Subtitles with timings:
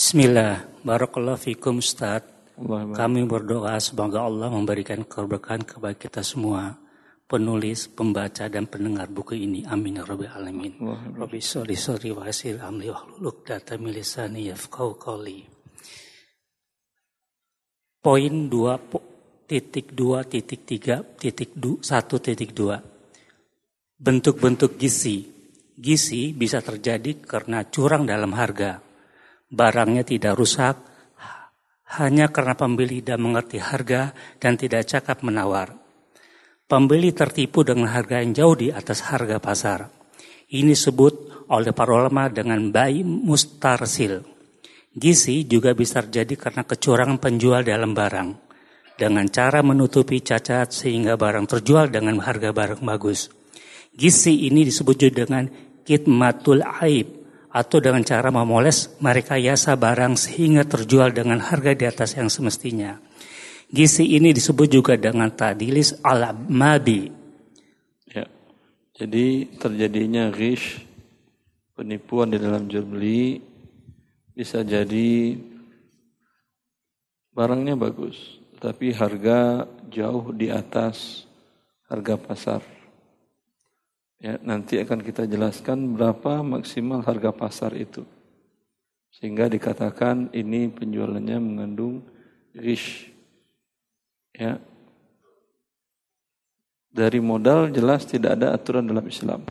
[0.00, 2.24] Bismillah, Barakallah fikum Ustaz.
[2.96, 6.72] Kami berdoa semoga Allah memberikan keberkahan kepada kita semua
[7.28, 9.60] penulis, pembaca dan pendengar buku ini.
[9.68, 10.80] Amin ya rabbal alamin.
[11.20, 15.44] Rabbi sholli sholli wa asir amli wa hluluk data milisani yafqahu qawli.
[18.00, 21.84] Poin 2 titik 2 titik 3 titik 1
[22.24, 24.00] titik 2.
[24.00, 25.28] Bentuk-bentuk gizi.
[25.76, 28.89] Gizi bisa terjadi karena curang dalam harga.
[29.50, 30.78] Barangnya tidak rusak
[31.98, 35.74] hanya karena pembeli tidak mengerti harga dan tidak cakap menawar.
[36.70, 39.90] Pembeli tertipu dengan harga yang jauh di atas harga pasar.
[40.54, 44.22] Ini disebut oleh para ulama dengan bayi mustarsil.
[44.94, 48.28] Gizi juga bisa terjadi karena kecurangan penjual dalam barang.
[48.94, 53.34] Dengan cara menutupi cacat sehingga barang terjual dengan harga barang bagus.
[53.90, 55.50] Gizi ini disebut juga dengan
[55.82, 57.19] kitmatul aib
[57.50, 63.02] atau dengan cara memoles mereka yasa barang sehingga terjual dengan harga di atas yang semestinya.
[63.70, 67.10] Gizi ini disebut juga dengan tadilis al-mabi.
[68.10, 68.26] Ya.
[68.98, 70.82] Jadi terjadinya rish,
[71.74, 73.38] penipuan di dalam jual beli
[74.34, 75.38] bisa jadi
[77.30, 81.26] barangnya bagus, tapi harga jauh di atas
[81.86, 82.79] harga pasar.
[84.20, 88.04] Ya, nanti akan kita jelaskan berapa maksimal harga pasar itu.
[89.10, 92.04] Sehingga dikatakan ini penjualannya mengandung
[92.52, 93.10] rish
[94.40, 94.56] Ya.
[96.90, 99.46] Dari modal jelas tidak ada aturan dalam Islam.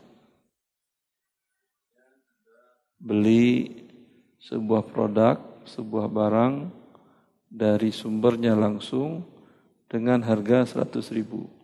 [3.00, 3.70] Beli
[4.42, 6.54] sebuah produk, sebuah barang
[7.48, 9.24] dari sumbernya langsung
[9.88, 11.59] dengan harga 100 ribu.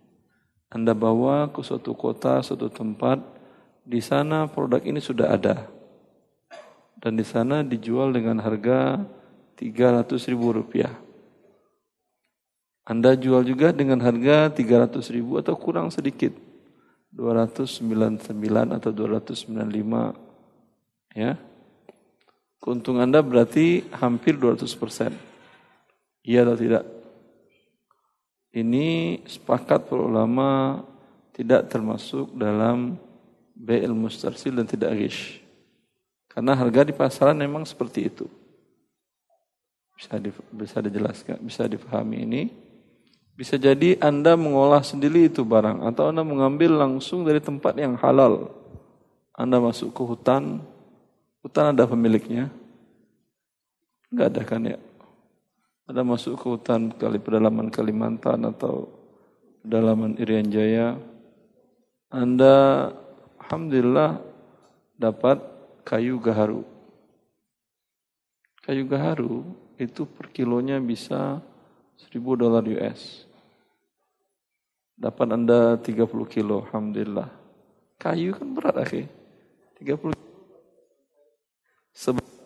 [0.76, 3.16] Anda bawa ke suatu kota, suatu tempat,
[3.80, 5.72] di sana produk ini sudah ada.
[7.00, 9.00] Dan di sana dijual dengan harga
[9.56, 10.92] 300 ribu rupiah.
[12.84, 16.36] Anda jual juga dengan harga 300 ribu atau kurang sedikit.
[17.16, 20.12] 299 atau 295
[21.16, 21.40] ya.
[22.60, 25.16] Keuntungan Anda berarti hampir 200 persen.
[26.20, 26.84] Iya atau tidak?
[28.56, 30.80] Ini sepakat para ulama
[31.36, 32.96] tidak termasuk dalam
[33.52, 35.44] BL mustarsil dan tidak gish.
[36.32, 38.24] Karena harga di pasaran memang seperti itu.
[39.92, 42.42] Bisa di, bisa dijelaskan, bisa dipahami ini.
[43.36, 48.48] Bisa jadi Anda mengolah sendiri itu barang atau Anda mengambil langsung dari tempat yang halal.
[49.36, 50.64] Anda masuk ke hutan,
[51.44, 52.48] hutan ada pemiliknya.
[54.08, 54.80] Enggak ada kan ya?
[55.86, 58.90] Anda masuk ke hutan kali pedalaman Kalimantan atau
[59.62, 60.98] pedalaman Irian Jaya.
[62.10, 62.90] Anda
[63.38, 64.18] alhamdulillah
[64.98, 65.38] dapat
[65.86, 66.66] kayu gaharu.
[68.66, 69.46] Kayu gaharu
[69.78, 71.38] itu per kilonya bisa
[72.02, 73.22] 1000 dolar US.
[74.98, 77.28] Dapat Anda 30 kilo, Alhamdulillah.
[78.00, 79.04] Kayu kan berat, akhi.
[79.78, 80.16] 30
[81.92, 82.36] Sebesar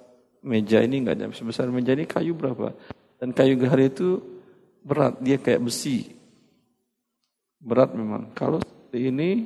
[0.43, 2.75] meja ini enggak sebesar meja ini kayu berapa?
[3.21, 4.25] Dan kayu gahar itu
[4.81, 6.17] berat, dia kayak besi.
[7.61, 8.33] Berat memang.
[8.33, 8.65] Kalau
[8.97, 9.45] ini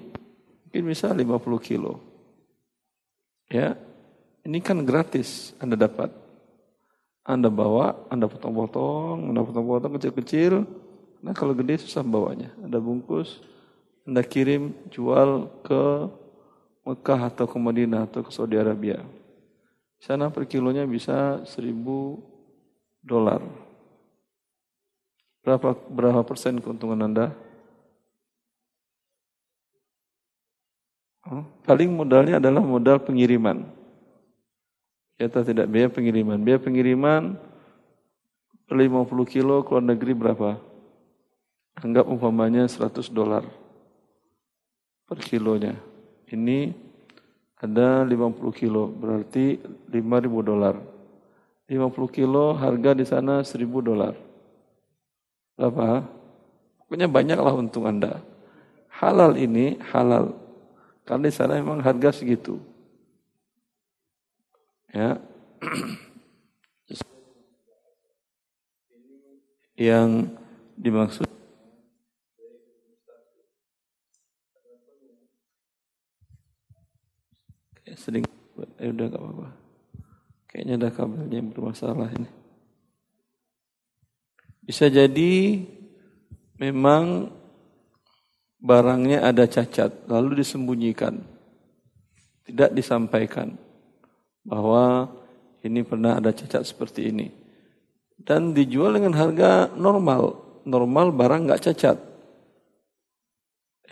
[0.63, 1.99] mungkin bisa 50 kilo.
[3.51, 3.75] Ya,
[4.47, 6.15] ini kan gratis Anda dapat.
[7.27, 10.63] Anda bawa, Anda potong-potong, Anda potong-potong kecil-kecil,
[11.25, 12.53] Nah kalau gede susah bawanya.
[12.61, 13.41] Anda bungkus,
[14.05, 15.83] Anda kirim, jual ke
[16.85, 19.01] Mekah atau ke Madinah atau ke Saudi Arabia.
[20.05, 22.21] sana per kilonya bisa seribu
[23.01, 23.41] dolar.
[25.45, 27.37] Berapa berapa persen keuntungan Anda?
[31.29, 33.65] Oh, paling modalnya adalah modal pengiriman.
[35.21, 36.41] Kita tidak biaya pengiriman.
[36.41, 37.37] Biaya pengiriman
[38.65, 40.57] per 50 kilo ke luar negeri berapa?
[41.81, 43.45] Anggap umpamanya 100 dolar
[45.05, 45.77] per kilonya.
[46.29, 46.73] Ini
[47.61, 49.61] ada 50 kilo, berarti
[49.93, 50.77] 5000 dolar.
[51.69, 54.34] 50 kilo harga di sana 1000 dolar.
[55.55, 56.03] Berapa?
[56.83, 58.23] Pokoknya banyaklah untung Anda.
[58.91, 60.35] Halal ini halal.
[61.07, 62.59] Karena di sana memang harga segitu.
[64.95, 65.19] Ya.
[69.75, 70.31] Yang
[70.79, 71.27] dimaksud
[78.05, 78.29] sering
[78.85, 79.49] eh udah gak apa-apa.
[80.51, 82.44] Kayaknya ada kabelnya bermasalah ini.
[84.65, 85.61] Bisa jadi
[86.57, 87.29] memang
[88.65, 91.21] barangnya ada cacat, lalu disembunyikan.
[92.45, 93.57] Tidak disampaikan
[94.45, 95.09] bahwa
[95.65, 97.29] ini pernah ada cacat seperti ini.
[98.17, 100.41] Dan dijual dengan harga normal.
[100.65, 101.97] Normal barang nggak cacat.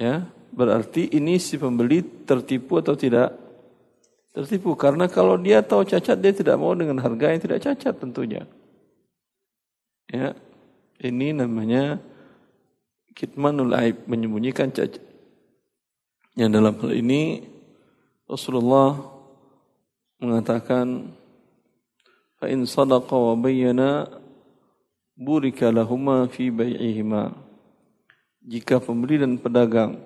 [0.00, 3.36] Ya, berarti ini si pembeli tertipu atau tidak?
[4.32, 8.48] Tertipu karena kalau dia tahu cacat dia tidak mau dengan harga yang tidak cacat tentunya.
[10.08, 10.32] Ya,
[11.02, 11.98] ini namanya
[13.12, 15.02] kitmanul aib menyembunyikan cacat.
[16.38, 17.44] Yang dalam hal ini
[18.24, 18.96] Rasulullah
[20.22, 21.12] mengatakan
[22.40, 24.08] fa in sadaqa wa bayyana
[25.12, 27.36] burika lahuma fi bai'ihima
[28.42, 30.00] jika pembeli dan pedagang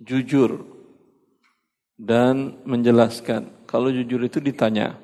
[0.00, 0.64] jujur
[2.00, 4.98] dan menjelaskan kalau jujur itu ditanya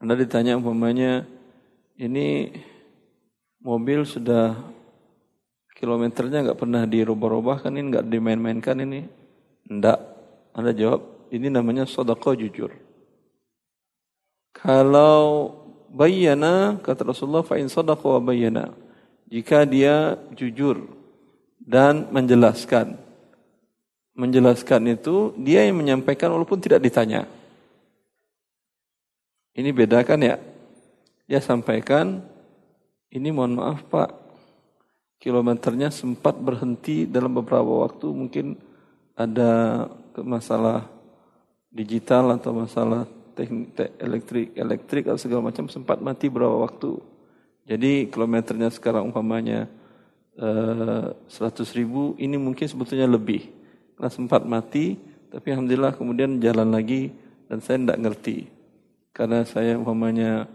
[0.00, 1.28] anda ditanya umpamanya
[2.00, 2.48] ini
[3.60, 4.56] mobil sudah
[5.76, 9.04] kilometernya nggak pernah dirubah-rubah kan ini nggak dimain-mainkan ini.
[9.70, 10.00] Enggak
[10.52, 12.74] anda jawab ini namanya sodako jujur.
[14.50, 15.54] Kalau
[15.88, 18.74] bayana kata Rasulullah fa in sadaqa wa bayana
[19.30, 20.90] jika dia jujur
[21.62, 22.98] dan menjelaskan.
[24.18, 27.24] Menjelaskan itu dia yang menyampaikan walaupun tidak ditanya.
[29.54, 30.36] Ini bedakan ya?
[31.30, 32.26] Dia sampaikan
[33.10, 34.10] ini mohon maaf Pak.
[35.20, 38.08] Kilometernya sempat berhenti dalam beberapa waktu.
[38.08, 38.56] Mungkin
[39.18, 39.84] ada
[40.22, 40.88] masalah
[41.68, 43.04] digital atau masalah
[43.36, 46.96] teknik te, elektrik elektrik atau segala macam sempat mati berapa waktu.
[47.68, 49.68] Jadi kilometernya sekarang umpamanya
[50.40, 53.44] eh, seratus ribu ini mungkin sebetulnya lebih.
[53.98, 54.96] Karena sempat mati
[55.30, 57.12] tapi alhamdulillah kemudian jalan lagi
[57.50, 58.38] dan saya tidak ngerti.
[59.12, 60.48] Karena saya umpamanya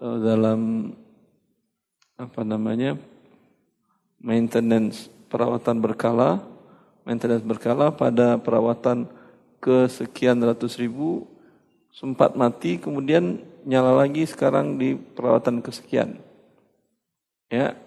[0.00, 0.90] eh, dalam
[2.14, 2.94] apa namanya
[4.22, 6.40] maintenance perawatan berkala,
[7.02, 9.10] maintenance berkala pada perawatan
[9.58, 11.26] kesekian ratus ribu
[11.94, 16.20] sempat mati kemudian nyala lagi sekarang di perawatan kesekian.
[17.50, 17.78] Ya,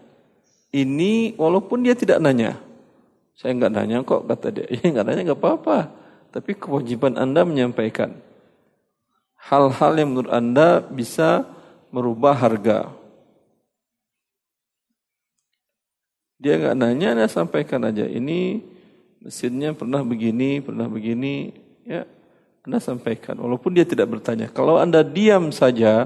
[0.71, 2.59] ini walaupun dia tidak nanya,
[3.35, 5.77] saya nggak nanya kok kata dia, ya nggak nanya nggak apa-apa,
[6.31, 8.15] tapi kewajiban anda menyampaikan
[9.47, 11.47] hal-hal yang menurut anda bisa
[11.93, 12.96] merubah harga.
[16.37, 18.05] Dia nggak nanya, dia sampaikan aja.
[18.05, 18.61] Ini
[19.25, 21.49] mesinnya pernah begini, pernah begini,
[21.81, 22.05] ya
[22.61, 23.41] Anda sampaikan.
[23.41, 24.49] Walaupun dia tidak bertanya.
[24.53, 26.05] Kalau Anda diam saja,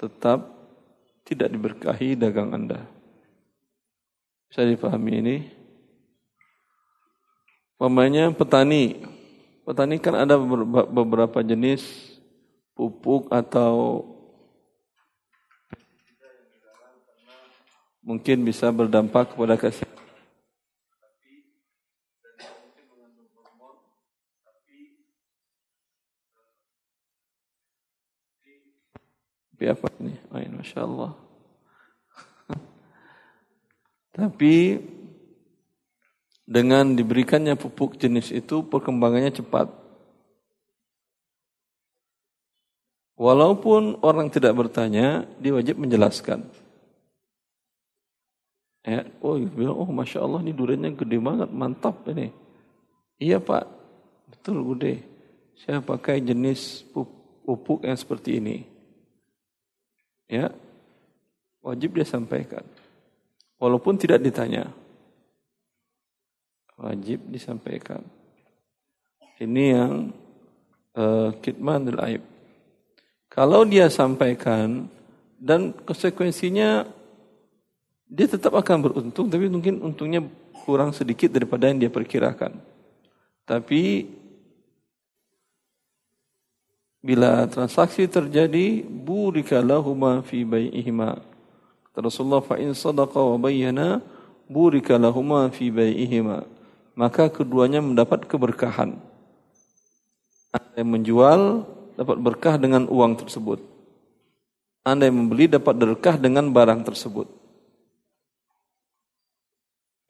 [0.00, 0.48] tetap
[1.28, 2.82] tidak diberkahi dagang Anda.
[4.48, 5.36] Bisa dipahami ini?
[7.80, 9.00] Pemanya petani.
[9.64, 10.36] Petani kan ada
[10.88, 11.84] beberapa jenis
[12.76, 14.04] pupuk atau
[18.02, 19.56] mungkin bisa berdampak kepada?
[30.34, 31.14] Oh, Masya Allah.
[34.10, 34.82] Tapi
[36.42, 39.70] dengan diberikannya pupuk jenis itu perkembangannya cepat.
[43.14, 46.42] Walaupun orang tidak bertanya, dia wajib menjelaskan.
[48.82, 52.34] Ya, oh, bilang, oh masya Allah ini duriannya gede banget, mantap ini.
[53.22, 53.70] Iya pak,
[54.26, 55.06] betul gede.
[55.62, 58.66] Saya pakai jenis pupuk yang seperti ini.
[60.26, 60.50] Ya,
[61.62, 62.66] wajib dia sampaikan.
[63.62, 64.66] Walaupun tidak ditanya.
[66.74, 68.02] Wajib disampaikan.
[69.38, 70.10] Ini yang
[70.98, 72.26] uh, kitman aib.
[73.30, 74.90] Kalau dia sampaikan
[75.38, 76.84] dan konsekuensinya
[78.12, 80.20] dia tetap akan beruntung, tapi mungkin untungnya
[80.68, 82.60] kurang sedikit daripada yang dia perkirakan.
[83.48, 84.04] Tapi
[87.00, 91.24] bila transaksi terjadi, burika lahuma fi bai'ihima.
[91.96, 94.04] Rasulullah fa in sadaqa wa bayyana
[94.44, 96.44] burika lahuma fi bai'ihima.
[96.92, 99.00] Maka keduanya mendapat keberkahan.
[100.52, 101.40] Anda yang menjual
[101.96, 103.64] dapat berkah dengan uang tersebut.
[104.84, 107.41] Anda yang membeli dapat berkah dengan barang tersebut.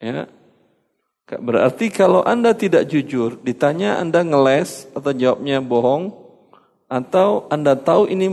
[0.02, 0.26] Ya.
[1.32, 6.12] Berarti kalau Anda tidak jujur, ditanya Anda ngeles atau jawabnya bohong,
[6.92, 8.28] atau Anda tahu ini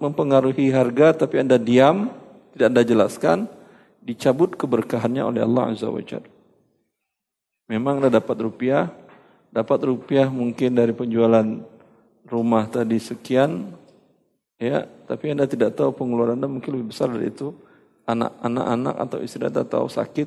[0.00, 2.10] mempengaruhi harga tapi Anda diam,
[2.56, 3.38] tidak Anda jelaskan,
[4.02, 6.26] dicabut keberkahannya oleh Allah Azza wa Jalla.
[7.70, 8.90] Memang Anda dapat rupiah,
[9.54, 11.46] dapat rupiah mungkin dari penjualan
[12.26, 13.70] rumah tadi sekian,
[14.58, 17.54] ya, tapi Anda tidak tahu pengeluaran Anda mungkin lebih besar dari itu.
[18.10, 20.26] Anak-anak atau istri Anda tahu sakit,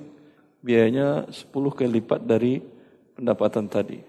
[0.63, 2.63] biayanya 10 kali lipat dari
[3.13, 4.00] pendapatan tadi.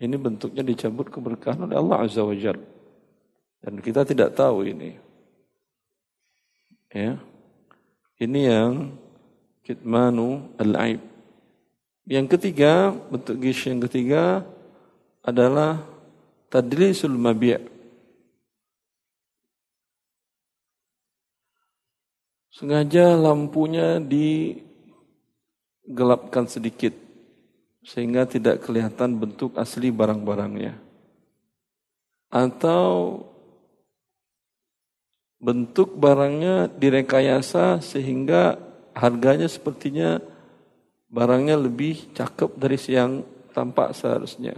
[0.00, 2.56] Ini bentuknya dicabut keberkahan oleh Allah Azza wa Jal.
[3.60, 4.96] Dan kita tidak tahu ini.
[6.92, 7.20] Ya.
[8.20, 8.72] Ini yang
[9.64, 11.00] kitmanu al-aib.
[12.08, 14.44] Yang ketiga, bentuk gish yang ketiga
[15.20, 15.84] adalah
[16.48, 17.80] tadlisul mabi'
[22.60, 23.96] Sengaja lampunya
[25.90, 26.94] digelapkan sedikit
[27.82, 30.78] sehingga tidak kelihatan bentuk asli barang-barangnya.
[32.30, 33.18] Atau
[35.42, 38.54] bentuk barangnya direkayasa sehingga
[38.94, 40.22] harganya sepertinya
[41.10, 44.54] barangnya lebih cakep dari yang tampak seharusnya.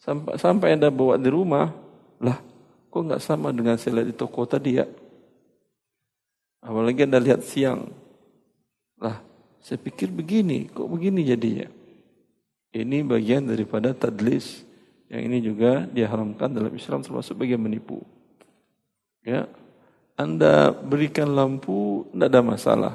[0.00, 1.68] Sampai, sampai Anda bawa di rumah,
[2.16, 2.40] lah
[2.88, 4.86] kok nggak sama dengan saya lihat di toko tadi ya?
[6.64, 7.92] Apalagi Anda lihat siang.
[9.02, 9.18] Lah,
[9.62, 11.70] saya pikir begini, kok begini jadinya?
[12.74, 14.66] Ini bagian daripada tadlis.
[15.12, 18.00] Yang ini juga diharamkan dalam Islam termasuk bagian menipu.
[19.22, 19.46] Ya,
[20.16, 22.94] anda berikan lampu, tidak ada masalah.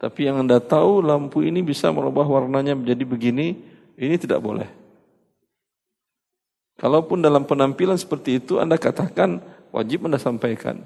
[0.00, 3.56] Tapi yang Anda tahu lampu ini bisa merubah warnanya menjadi begini,
[3.96, 4.68] ini tidak boleh.
[6.76, 9.40] Kalaupun dalam penampilan seperti itu Anda katakan,
[9.70, 10.82] wajib Anda sampaikan.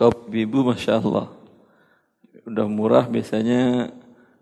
[0.00, 1.28] Kau ibu Masya Allah.
[2.48, 3.92] Udah murah biasanya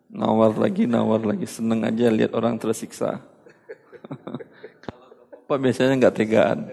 [0.06, 1.50] nawar lagi, nawar lagi.
[1.50, 3.18] Seneng aja lihat orang tersiksa.
[5.50, 6.70] Pak biasanya nggak tegaan.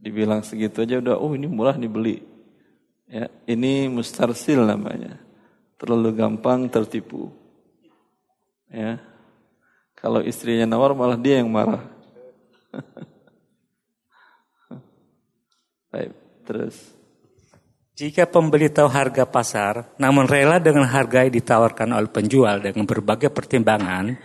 [0.00, 2.24] Dibilang segitu aja udah, oh ini murah dibeli.
[3.04, 5.20] Ya, ini mustarsil namanya.
[5.76, 7.28] Terlalu gampang tertipu.
[8.72, 8.96] Ya.
[9.92, 11.84] Kalau istrinya nawar malah dia yang marah.
[15.92, 16.16] Baik,
[16.48, 16.99] terus.
[18.00, 23.28] Jika pembeli tahu harga pasar, namun rela dengan harga yang ditawarkan oleh penjual dengan berbagai
[23.28, 24.16] pertimbangan,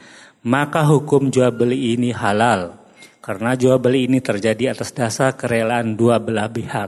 [0.48, 2.79] maka hukum jual beli ini halal
[3.20, 6.88] karena jual beli ini terjadi atas dasar kerelaan dua belah pihak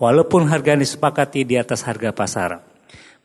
[0.00, 2.64] walaupun harga disepakati di atas harga pasar.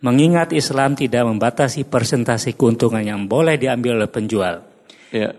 [0.03, 4.67] Mengingat Islam tidak membatasi persentase keuntungan yang boleh diambil oleh penjual.
[5.15, 5.31] Ya.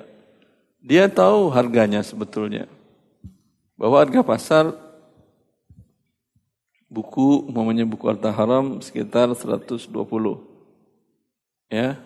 [0.80, 2.64] Dia tahu harganya sebetulnya.
[3.76, 4.64] Bahwa harga pasar
[6.92, 9.88] buku umpamanya buku harta haram sekitar 120.
[11.72, 11.96] Ya.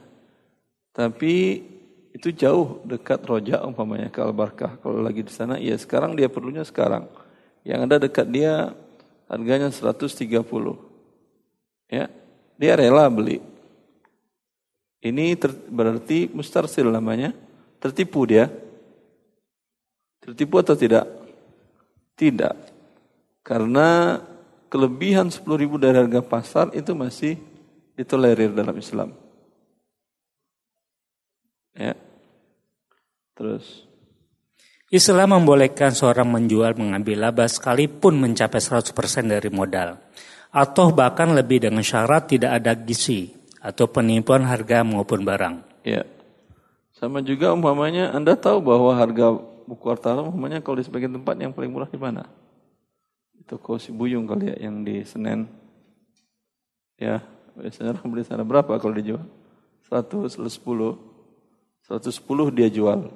[0.94, 1.66] Tapi
[2.14, 4.78] itu jauh dekat roja umpamanya ke Al-Barkah.
[4.78, 7.10] Kalau lagi di sana, ya sekarang dia perlunya sekarang.
[7.66, 8.72] Yang ada dekat dia
[9.26, 10.06] harganya 130.
[11.90, 12.06] Ya,
[12.54, 13.42] dia rela beli.
[15.02, 17.34] Ini ter, berarti mustarsil namanya.
[17.82, 18.48] Tertipu dia.
[20.22, 21.04] Tertipu atau tidak?
[22.16, 22.54] Tidak.
[23.44, 24.18] Karena
[24.66, 27.38] kelebihan 10 ribu dari harga pasar itu masih
[27.96, 29.14] ditolerir dalam Islam.
[31.76, 31.92] Ya.
[33.36, 33.84] Terus
[34.88, 38.94] Islam membolehkan seorang menjual mengambil laba sekalipun mencapai 100%
[39.26, 39.98] dari modal
[40.54, 45.84] atau bahkan lebih dengan syarat tidak ada gizi atau penipuan harga maupun barang.
[45.84, 46.06] Ya.
[46.96, 49.36] Sama juga umpamanya Anda tahu bahwa harga
[49.68, 52.24] buku harta umpamanya kalau di sebagian tempat yang paling murah di mana?
[53.46, 55.46] Toko Sibuyung kali ya yang di Senen.
[56.98, 57.22] Ya,
[57.54, 59.22] biasanya orang beli sana berapa kalau dijual?
[59.86, 60.98] 100, 110.
[61.86, 63.06] 110 dia jual.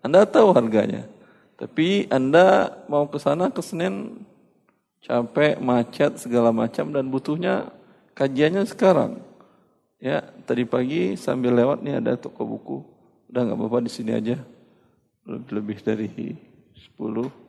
[0.00, 1.04] Anda tahu harganya.
[1.60, 4.24] Tapi Anda mau ke sana ke Senin
[5.04, 7.68] capek, macet segala macam dan butuhnya
[8.16, 9.20] kajiannya sekarang.
[10.00, 12.78] Ya, tadi pagi sambil lewat nih ada toko buku.
[13.28, 14.40] Udah nggak apa-apa di sini aja.
[15.28, 16.08] Lebih dari
[16.72, 17.43] 10.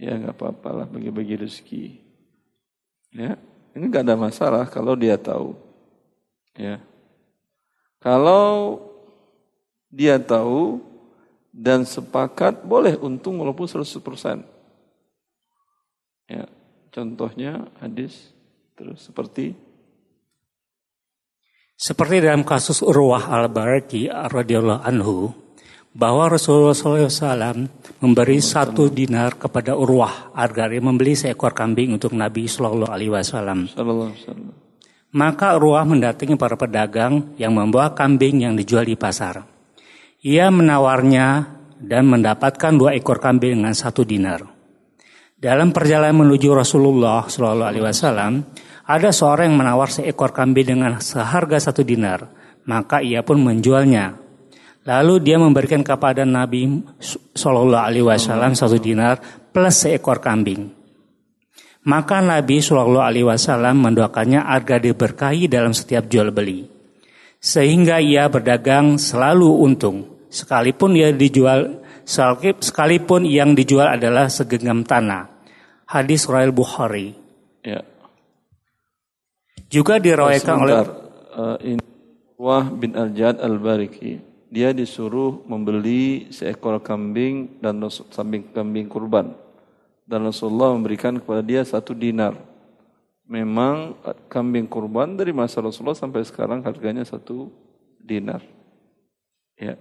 [0.00, 1.84] Ya nggak apa-apa lah bagi-bagi rezeki.
[3.12, 3.36] Ya,
[3.76, 5.52] ini nggak ada masalah kalau dia tahu.
[6.56, 6.80] Ya.
[8.00, 8.80] Kalau
[9.92, 10.80] dia tahu
[11.52, 14.40] dan sepakat boleh untung walaupun 100%.
[16.30, 16.48] Ya,
[16.88, 18.32] contohnya hadis
[18.78, 19.52] terus seperti
[21.74, 25.34] seperti dalam kasus Urwah al-Baraki radhiyallahu anhu
[25.90, 27.66] bahwa Rasulullah SAW
[27.98, 33.66] memberi satu dinar kepada Urwah agar ia membeli seekor kambing untuk Nabi Shallallahu Alaihi Wasallam.
[35.10, 39.42] Maka Urwah mendatangi para pedagang yang membawa kambing yang dijual di pasar.
[40.22, 44.46] Ia menawarnya dan mendapatkan dua ekor kambing dengan satu dinar.
[45.40, 48.44] Dalam perjalanan menuju Rasulullah Shallallahu Alaihi Wasallam,
[48.84, 52.28] ada seorang yang menawar seekor kambing dengan seharga satu dinar,
[52.68, 54.29] maka ia pun menjualnya
[54.88, 56.80] Lalu dia memberikan kepada Nabi
[57.36, 59.20] Shallallahu Alaihi Wasallam satu dinar
[59.52, 60.72] plus seekor kambing.
[61.84, 66.64] Maka Nabi Shallallahu Alaihi Wasallam mendoakannya agar diberkahi dalam setiap jual beli,
[67.36, 71.84] sehingga ia berdagang selalu untung, sekalipun ia dijual
[72.60, 75.28] sekalipun yang dijual adalah segenggam tanah.
[75.88, 77.12] Hadis Royal Bukhari.
[77.60, 77.84] Ya.
[79.68, 80.76] Juga diriwayatkan oleh
[81.36, 81.56] uh,
[82.40, 87.78] Wah bin Al-Jad Al-Bariki dia disuruh membeli seekor kambing dan
[88.10, 89.30] samping kambing kurban.
[90.02, 92.34] Dan Rasulullah memberikan kepada dia satu dinar.
[93.30, 93.94] Memang
[94.26, 97.46] kambing kurban dari masa Rasulullah sampai sekarang harganya satu
[98.02, 98.42] dinar.
[99.54, 99.78] Ya.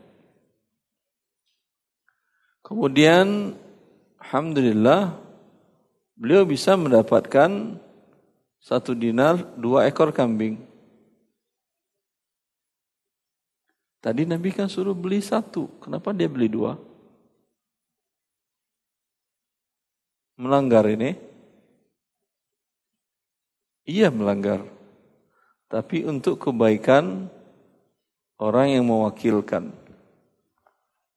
[2.62, 3.58] Kemudian,
[4.22, 5.18] Alhamdulillah,
[6.14, 7.82] beliau bisa mendapatkan
[8.62, 10.69] satu dinar dua ekor kambing.
[14.00, 16.80] Tadi Nabi kan suruh beli satu, kenapa dia beli dua?
[20.40, 21.20] Melanggar ini?
[23.84, 24.64] Iya melanggar.
[25.68, 27.28] Tapi untuk kebaikan
[28.40, 29.76] orang yang mewakilkan.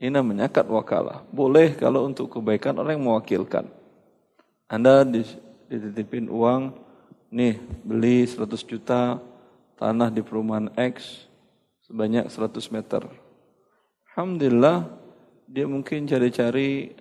[0.03, 1.23] Ini namanya akad wakalah.
[1.31, 3.71] Boleh kalau untuk kebaikan orang yang mewakilkan.
[4.67, 6.75] Anda dititipin uang,
[7.31, 9.23] nih beli 100 juta
[9.79, 11.25] tanah di perumahan X,
[11.93, 13.05] sebanyak 100 meter.
[14.09, 14.89] Alhamdulillah
[15.45, 16.97] dia mungkin cari-cari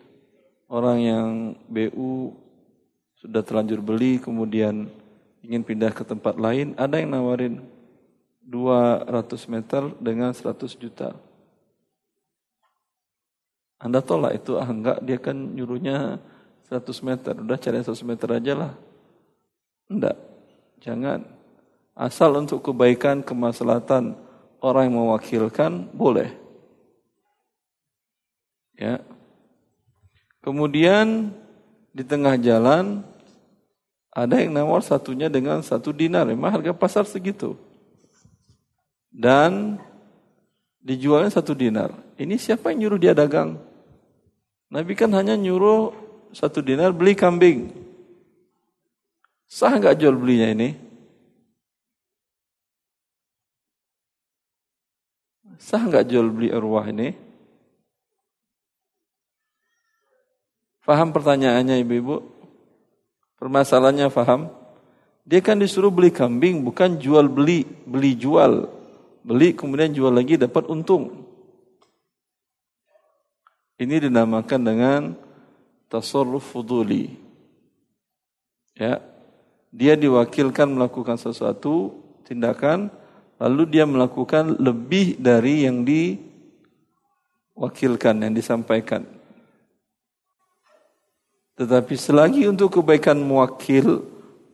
[0.68, 1.28] orang yang
[1.72, 2.36] BU
[3.24, 4.92] sudah terlanjur beli kemudian
[5.48, 7.64] ingin pindah ke tempat lain, ada yang nawarin
[8.44, 9.08] 200
[9.48, 11.16] meter dengan 100 juta.
[13.82, 16.22] Anda tolak itu, ah enggak, dia kan nyuruhnya
[16.70, 18.74] 100 meter, udah cari 100 meter aja lah.
[19.90, 20.18] Enggak,
[20.84, 21.26] jangan.
[21.98, 24.14] Asal untuk kebaikan, kemaslahatan,
[24.62, 26.30] orang yang mewakilkan boleh.
[28.78, 29.02] Ya.
[30.42, 31.34] Kemudian
[31.92, 33.04] di tengah jalan
[34.14, 36.30] ada yang nawar satunya dengan satu dinar.
[36.30, 37.58] Memang harga pasar segitu.
[39.12, 39.78] Dan
[40.82, 41.94] dijualnya satu dinar.
[42.18, 43.60] Ini siapa yang nyuruh dia dagang?
[44.72, 45.92] Nabi kan hanya nyuruh
[46.32, 47.76] satu dinar beli kambing.
[49.52, 50.91] Sah nggak jual belinya ini?
[55.62, 57.14] Sah nggak jual beli arwah ini?
[60.82, 62.26] Faham pertanyaannya ibu-ibu?
[63.38, 64.50] Permasalahannya faham?
[65.22, 68.66] Dia kan disuruh beli kambing, bukan jual beli, beli jual.
[69.22, 71.30] Beli kemudian jual lagi dapat untung.
[73.78, 75.02] Ini dinamakan dengan
[75.94, 77.14] tasarruf fuduli.
[78.74, 78.98] Ya.
[79.70, 82.90] Dia diwakilkan melakukan sesuatu tindakan
[83.42, 85.82] lalu dia melakukan lebih dari yang
[87.58, 89.02] diwakilkan, yang disampaikan.
[91.58, 94.06] Tetapi selagi untuk kebaikan mewakil,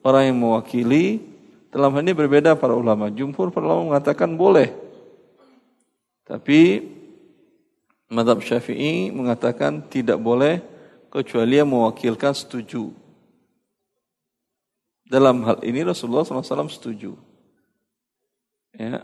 [0.07, 1.19] orang yang mewakili,
[1.67, 3.11] dalam hal ini berbeda para ulama.
[3.11, 4.71] Jumhur para ulama mengatakan boleh.
[6.23, 6.87] Tapi
[8.07, 10.63] Madhab Syafi'i mengatakan tidak boleh
[11.11, 12.95] kecuali yang mewakilkan setuju.
[15.07, 17.15] Dalam hal ini Rasulullah SAW setuju.
[18.77, 19.01] Ya.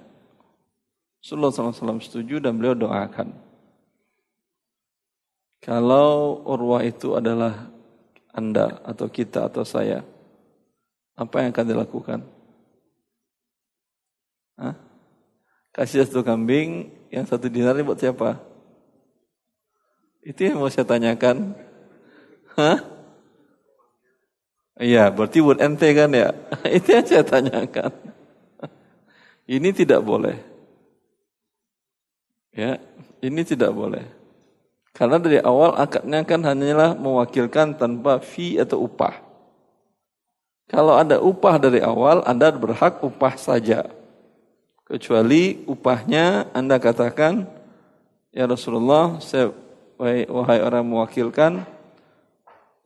[1.20, 3.34] Rasulullah SAW setuju dan beliau doakan.
[5.64, 7.72] Kalau urwah itu adalah
[8.30, 10.06] Anda atau kita atau saya,
[11.18, 12.20] apa yang akan dilakukan?
[14.60, 14.76] Hah?
[15.74, 18.38] Kasih satu kambing, yang satu dinar buat siapa?
[20.22, 21.58] Itu yang mau saya tanyakan.
[22.54, 22.78] Hah?
[24.78, 26.36] Iya, berarti buat ente kan ya?
[26.78, 28.13] Itu yang saya tanyakan.
[29.44, 30.38] Ini tidak boleh.
[32.54, 32.80] Ya,
[33.20, 34.06] ini tidak boleh.
[34.94, 39.26] Karena dari awal akadnya kan hanyalah mewakilkan tanpa fee atau upah.
[40.70, 43.90] Kalau ada upah dari awal, Anda berhak upah saja.
[44.86, 47.50] Kecuali upahnya Anda katakan,
[48.30, 49.54] Ya Rasulullah, saya
[49.98, 51.66] wahai, orang mewakilkan,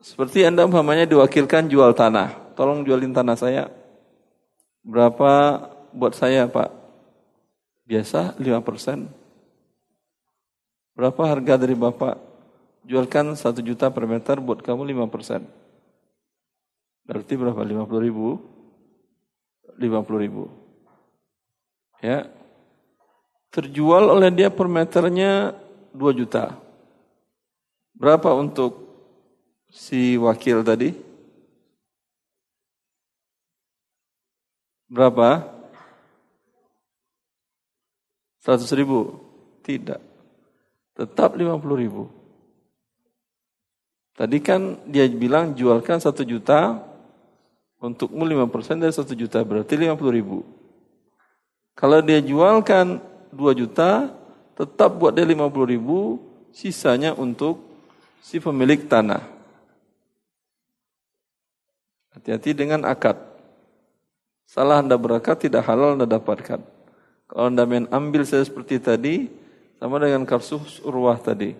[0.00, 2.56] seperti Anda umpamanya diwakilkan jual tanah.
[2.56, 3.64] Tolong jualin tanah saya.
[4.80, 5.60] Berapa
[5.92, 6.70] buat saya Pak?
[7.88, 9.08] Biasa 5%.
[10.98, 12.18] Berapa harga dari Bapak?
[12.88, 15.46] Jualkan 1 juta per meter buat kamu 5%.
[17.08, 17.60] Berarti berapa?
[17.64, 18.36] 50 ribu?
[19.78, 20.50] 50 ribu.
[22.04, 22.28] Ya.
[23.48, 25.56] Terjual oleh dia per meternya
[25.96, 26.58] 2 juta.
[27.96, 28.84] Berapa untuk
[29.72, 30.92] si wakil tadi?
[34.88, 35.57] Berapa?
[38.48, 39.12] 100 ribu?
[39.60, 40.00] Tidak.
[40.96, 42.08] Tetap 50 ribu.
[44.16, 46.80] Tadi kan dia bilang jualkan 1 juta,
[47.76, 50.48] untukmu 5% dari 1 juta, berarti 50 ribu.
[51.76, 53.04] Kalau dia jualkan
[53.36, 54.16] 2 juta,
[54.56, 56.16] tetap buat dia 50 ribu,
[56.48, 57.60] sisanya untuk
[58.24, 59.28] si pemilik tanah.
[62.16, 63.20] Hati-hati dengan akad.
[64.48, 66.77] Salah Anda berakad, tidak halal Anda dapatkan.
[67.28, 69.28] Kalau Anda main ambil saya seperti tadi,
[69.76, 71.54] sama dengan karsus urwah tadi.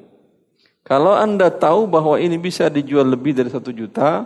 [0.82, 4.24] Kalau Anda tahu bahwa ini bisa dijual lebih dari satu juta,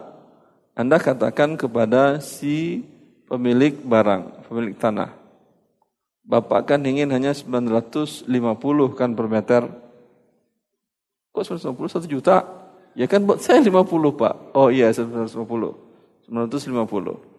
[0.78, 2.86] Anda katakan kepada si
[3.26, 5.10] pemilik barang, pemilik tanah.
[6.22, 8.30] Bapak kan ingin hanya 950
[8.94, 9.62] kan per meter.
[11.34, 12.46] Kok 950 satu juta?
[12.94, 13.82] Ya kan buat saya 50
[14.14, 14.54] pak.
[14.54, 16.30] Oh iya 950.
[16.30, 17.32] 950.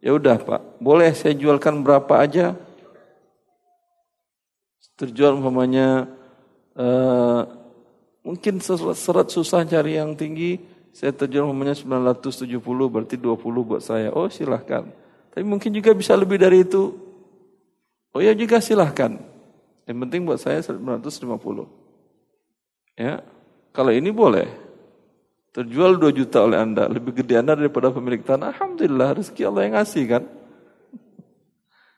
[0.00, 2.56] Ya udah Pak, boleh saya jualkan berapa aja?
[5.00, 6.04] Terjual umpamanya
[6.76, 7.48] uh,
[8.20, 10.60] mungkin serat susah cari yang tinggi,
[10.92, 12.60] saya terjual umpamanya 970
[12.92, 14.12] berarti 20 buat saya.
[14.12, 14.84] Oh silahkan.
[15.32, 16.92] Tapi mungkin juga bisa lebih dari itu.
[18.12, 19.16] Oh ya juga silahkan.
[19.88, 21.00] Yang penting buat saya 950.
[23.00, 23.24] Ya,
[23.72, 24.52] kalau ini boleh.
[25.50, 28.54] Terjual 2 juta oleh Anda, lebih gede Anda daripada pemilik tanah.
[28.54, 30.22] Alhamdulillah, rezeki Allah yang ngasih kan.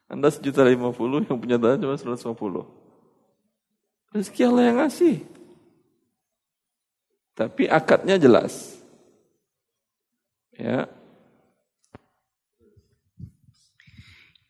[0.08, 2.81] Anda sejuta lima puluh, yang punya tanah cuma seratus lima puluh.
[4.12, 5.16] Rezeki Allah yang ngasih.
[7.33, 8.77] Tapi akadnya jelas.
[10.53, 10.85] Ya.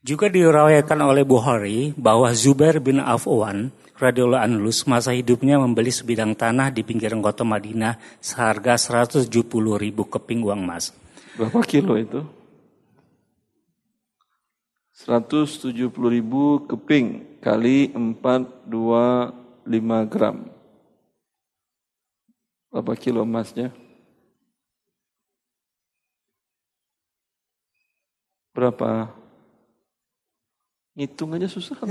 [0.03, 3.71] Juga dirawayakan oleh Bukhari bahwa Zubair bin Afwan
[4.03, 9.31] radhiyallahu anhu masa hidupnya membeli sebidang tanah di pinggir kota Madinah seharga 170
[9.79, 10.91] ribu keping uang emas.
[11.39, 12.19] Berapa kilo itu?
[15.07, 17.95] 170 ribu keping kali
[19.67, 20.37] 425 gram.
[22.73, 23.71] Berapa kilo emasnya?
[28.53, 29.13] Berapa?
[30.97, 31.77] Ngitung aja susah.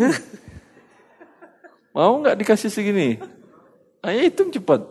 [1.96, 3.18] Mau nggak dikasih segini?
[4.02, 4.82] Ayo hitung cepat.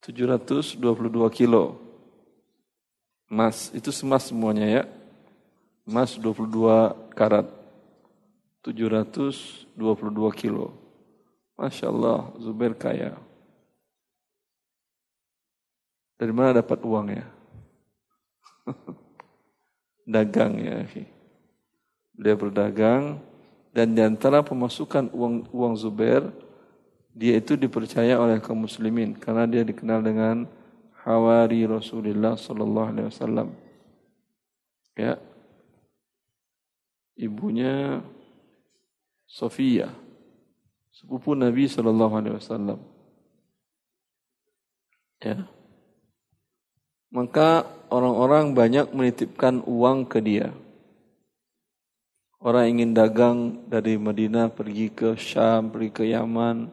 [0.00, 1.89] Tujuh ratus dua puluh dua kilo
[3.30, 4.82] emas itu emas semuanya ya.
[5.86, 7.46] Emas 22 karat
[8.66, 9.78] 722
[10.34, 10.74] kilo.
[11.54, 13.16] Masya Allah Zubair kaya.
[16.20, 17.24] Dari mana dapat uangnya
[20.18, 20.84] dagang ya.
[22.20, 23.16] Dia berdagang
[23.72, 26.28] dan di antara pemasukan uang uang Zubair
[27.14, 30.36] dia itu dipercaya oleh kaum muslimin karena dia dikenal dengan
[31.04, 33.48] hawari Rasulullah sallallahu alaihi wasallam.
[34.96, 35.16] Ya.
[37.16, 38.00] Ibunya
[39.28, 39.92] Sofia,
[40.90, 42.80] sepupu Nabi sallallahu alaihi wasallam.
[45.20, 45.44] Ya.
[47.12, 50.54] Maka orang-orang banyak menitipkan uang ke dia.
[52.40, 56.72] Orang ingin dagang dari Madinah pergi ke Syam, pergi ke Yaman,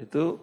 [0.00, 0.40] itu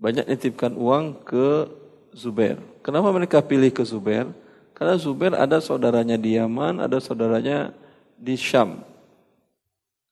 [0.00, 1.68] banyak nitipkan uang ke
[2.16, 2.56] Zubair.
[2.80, 4.24] Kenapa mereka pilih ke Zubair?
[4.72, 7.76] Karena Zubair ada saudaranya di Yaman, ada saudaranya
[8.16, 8.80] di Syam.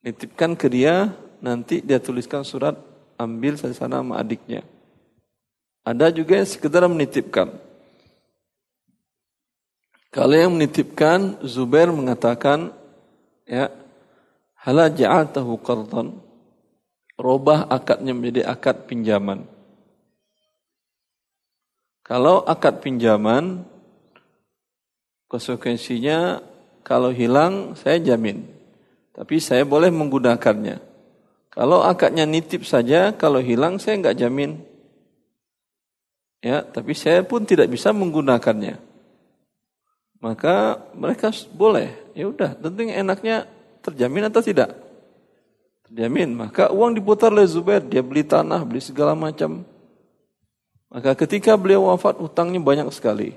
[0.04, 2.76] Nitipkan ke dia, nanti dia tuliskan surat,
[3.16, 4.60] ambil saya sana sama adiknya.
[5.80, 7.56] Ada juga yang sekedar menitipkan.
[10.12, 12.70] Kalau yang menitipkan Zubair mengatakan
[13.48, 13.72] ya
[14.60, 16.14] hala ja'altahu qardan
[17.18, 19.53] robah akadnya menjadi akad pinjaman.
[22.04, 23.64] Kalau akad pinjaman
[25.26, 26.44] konsekuensinya
[26.84, 28.44] kalau hilang saya jamin.
[29.16, 30.78] Tapi saya boleh menggunakannya.
[31.48, 34.60] Kalau akadnya nitip saja, kalau hilang saya enggak jamin.
[36.44, 38.76] Ya, tapi saya pun tidak bisa menggunakannya.
[40.20, 43.48] Maka mereka boleh, ya udah, tentu enaknya
[43.80, 44.76] terjamin atau tidak?
[45.88, 46.34] Terjamin.
[46.36, 49.62] Maka uang diputar oleh Zubair, dia beli tanah, beli segala macam.
[50.94, 53.34] Maka ketika beliau wafat, utangnya banyak sekali.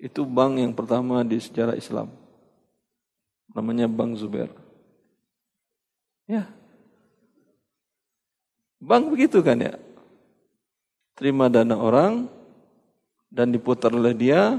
[0.00, 2.08] Itu bank yang pertama di sejarah Islam.
[3.52, 4.48] Namanya Bank Zubair.
[6.24, 6.48] Ya.
[8.80, 9.76] Bank begitu kan ya?
[11.20, 12.32] Terima dana orang
[13.28, 14.56] dan diputar oleh dia,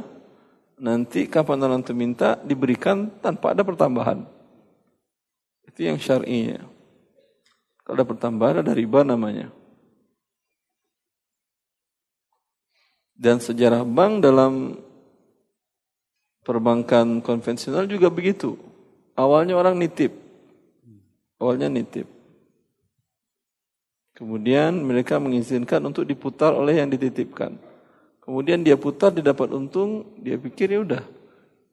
[0.78, 4.30] nanti kapan orang minta diberikan tanpa ada pertambahan.
[5.66, 6.70] Itu yang syar'inya.
[7.82, 9.50] Kalau ada pertambahan ada riba namanya.
[13.20, 14.80] Dan sejarah bank dalam
[16.48, 18.56] perbankan konvensional juga begitu.
[19.20, 20.16] Awalnya orang nitip.
[21.36, 22.08] Awalnya nitip.
[24.16, 27.60] Kemudian mereka mengizinkan untuk diputar oleh yang dititipkan.
[28.24, 31.04] Kemudian dia putar, dia dapat untung, dia pikir ya udah.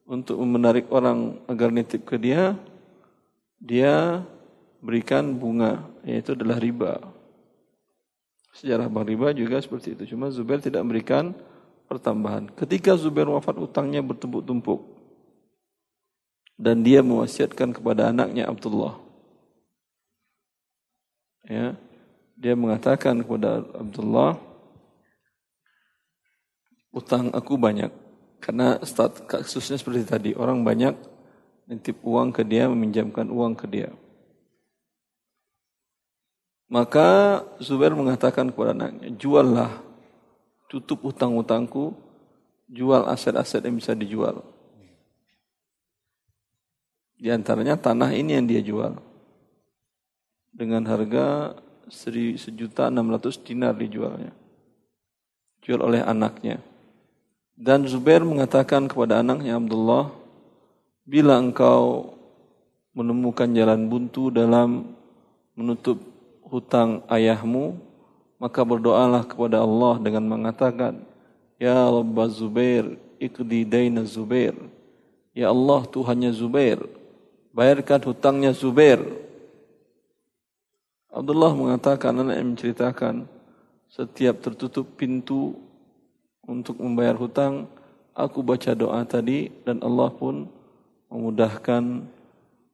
[0.07, 2.59] Untuk menarik orang agar nitip ke dia,
[3.59, 4.23] dia
[4.79, 7.16] berikan bunga, yaitu adalah riba.
[8.57, 10.17] Sejarah Bang Riba juga seperti itu.
[10.17, 11.37] Cuma Zubair tidak memberikan
[11.87, 12.49] pertambahan.
[12.57, 14.97] Ketika Zubair wafat, utangnya bertumpuk-tumpuk.
[16.57, 18.97] Dan dia mewasiatkan kepada anaknya Abdullah.
[21.45, 21.77] Ya,
[22.35, 24.41] dia mengatakan kepada Abdullah,
[26.97, 27.93] utang aku banyak.
[28.41, 30.97] Karena start kasusnya seperti tadi, orang banyak
[31.69, 33.93] nitip uang ke dia, meminjamkan uang ke dia.
[36.67, 39.71] Maka Zubair mengatakan kepada anaknya, juallah,
[40.67, 41.95] tutup utang-utangku,
[42.67, 44.43] jual aset-aset yang bisa dijual.
[47.17, 48.99] Di antaranya tanah ini yang dia jual.
[50.51, 51.55] Dengan harga
[51.87, 54.35] sejuta enam ratus dinar dijualnya.
[55.63, 56.59] Jual oleh anaknya.
[57.57, 60.13] Dan Zubair mengatakan kepada anaknya Abdullah,
[61.07, 62.13] bila engkau
[62.93, 64.93] menemukan jalan buntu dalam
[65.57, 66.16] menutup
[66.47, 67.77] hutang ayahmu,
[68.39, 71.03] maka berdoalah kepada Allah dengan mengatakan,
[71.57, 74.55] Ya Rabba Zubair, ikdi dayna Zubair.
[75.37, 76.81] Ya Allah Tuhannya Zubair,
[77.53, 79.01] bayarkan hutangnya Zubair.
[81.13, 83.15] Abdullah mengatakan, anak yang menceritakan,
[83.89, 85.57] setiap tertutup pintu
[86.45, 87.69] untuk membayar hutang,
[88.13, 90.49] aku baca doa tadi dan Allah pun
[91.09, 92.05] memudahkan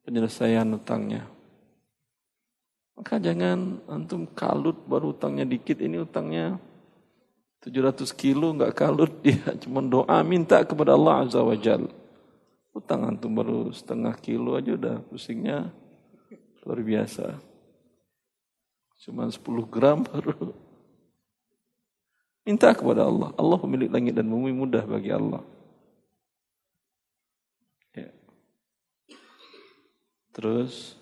[0.06, 1.31] penyelesaian hutangnya.
[2.92, 6.60] Maka jangan antum kalut baru hutangnya dikit, ini hutangnya
[7.62, 11.86] 700 kilo nggak kalut dia cuma doa minta kepada Allah Azza wa Jal.
[12.72, 15.70] Hutang antum baru setengah kilo aja udah pusingnya
[16.64, 17.36] luar biasa.
[19.02, 20.54] Cuma 10 gram baru
[22.42, 23.30] Minta kepada Allah.
[23.38, 25.46] Allah pemilik langit dan bumi mudah bagi Allah.
[27.94, 28.10] Ya.
[30.34, 30.98] Terus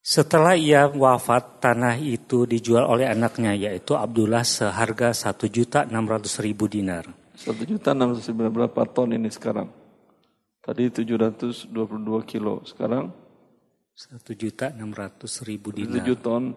[0.00, 6.40] setelah ia wafat, tanah itu dijual oleh anaknya, yaitu Abdullah seharga satu juta enam ratus
[6.40, 7.08] ribu dinar.
[7.36, 9.68] Satu juta enam ratus ribu berapa ton ini sekarang?
[10.60, 13.12] Tadi tujuh ratus dua puluh dua kilo, sekarang?
[13.96, 16.00] Satu juta enam ratus ribu dinar.
[16.00, 16.56] Tujuh ton,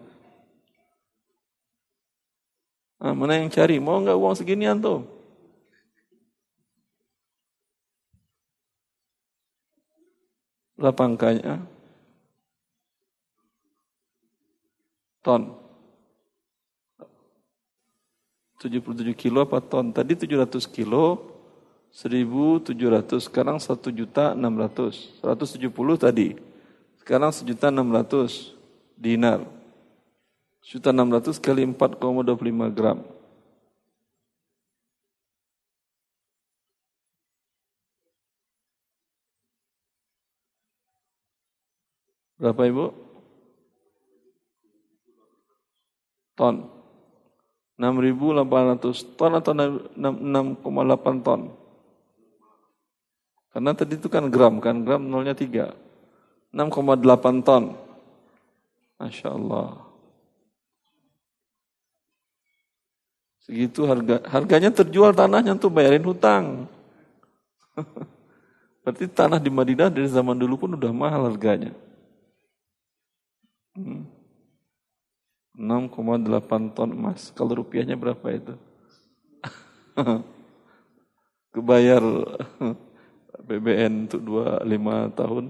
[3.04, 3.76] Ah, mana yang cari?
[3.76, 5.04] Mau nggak uang segini antum?
[10.80, 11.73] Berapa angkanya?
[15.24, 15.56] Ton.
[18.60, 19.88] 77 kilo apa ton?
[19.92, 21.20] Tadi 700 kilo,
[21.92, 25.24] 1700, sekarang 1 juta 600.
[25.24, 26.28] 170 tadi.
[27.00, 28.52] Sekarang 1 juta 600
[28.96, 29.40] dinar.
[30.64, 32.98] Juta 600 kali 4,25 gram.
[42.40, 43.13] Berapa ibu?
[46.34, 46.70] Ton.
[47.74, 51.40] 6.800 ton atau 6,8 ton?
[53.50, 55.74] Karena tadi itu kan gram, kan gram nolnya 3.
[56.54, 57.74] 6,8 ton.
[58.98, 59.84] Masya Allah.
[63.44, 66.64] Segitu harga harganya terjual tanahnya untuk bayarin hutang.
[68.82, 71.76] Berarti tanah di Madinah dari zaman dulu pun udah mahal harganya.
[75.54, 76.74] 6,8 hmm.
[76.74, 77.30] ton emas.
[77.30, 78.54] Kalau rupiahnya berapa itu?
[81.54, 82.02] Kebayar
[83.46, 84.20] BBN untuk
[84.66, 85.44] 25 tahun.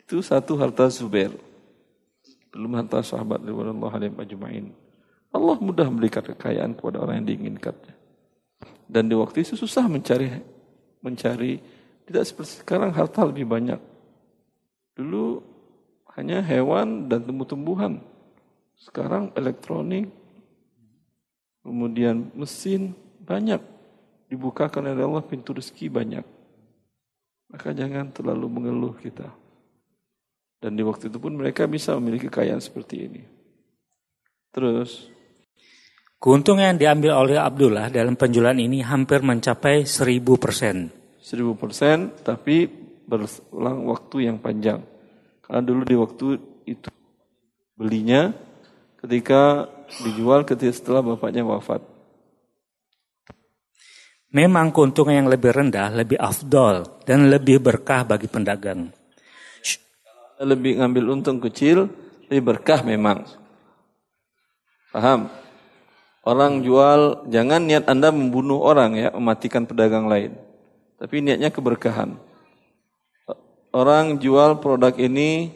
[0.00, 1.32] Itu satu harta Zubair.
[2.48, 4.66] Belum harta sahabat Ridwanullah alaihim ajma'in.
[5.34, 7.94] Allah mudah memberikan kekayaan kepada orang yang diinginkannya.
[8.86, 10.30] Dan di waktu itu susah mencari
[11.02, 11.58] mencari
[12.06, 13.80] tidak seperti sekarang harta lebih banyak.
[14.94, 15.53] Dulu
[16.14, 17.98] hanya hewan dan tumbuh-tumbuhan.
[18.78, 20.10] Sekarang elektronik,
[21.62, 23.62] kemudian mesin banyak
[24.30, 26.26] dibukakan oleh Allah pintu rezeki banyak.
[27.50, 29.30] Maka jangan terlalu mengeluh kita.
[30.58, 33.22] Dan di waktu itu pun mereka bisa memiliki kekayaan seperti ini.
[34.48, 35.14] Terus
[36.24, 40.88] Keuntungan yang diambil oleh Abdullah dalam penjualan ini hampir mencapai seribu persen.
[41.20, 42.64] Seribu persen, tapi
[43.04, 44.80] berulang waktu yang panjang.
[45.54, 46.26] Karena dulu di waktu
[46.66, 46.90] itu
[47.78, 48.34] belinya
[48.98, 49.70] ketika
[50.02, 51.78] dijual ketika setelah bapaknya wafat.
[54.34, 58.90] Memang keuntungan yang lebih rendah lebih afdol dan lebih berkah bagi pedagang.
[60.42, 61.86] Lebih ngambil untung kecil,
[62.26, 63.22] lebih berkah memang.
[64.90, 65.30] Paham?
[66.26, 70.34] Orang jual, jangan niat Anda membunuh orang ya, mematikan pedagang lain.
[70.98, 72.33] Tapi niatnya keberkahan.
[73.74, 75.50] Orang jual produk ini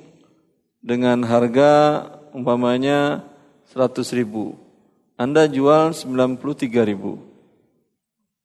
[0.83, 2.03] dengan harga
[2.35, 3.23] umpamanya
[3.71, 4.59] 100 ribu.
[5.15, 7.23] Anda jual 93 ribu.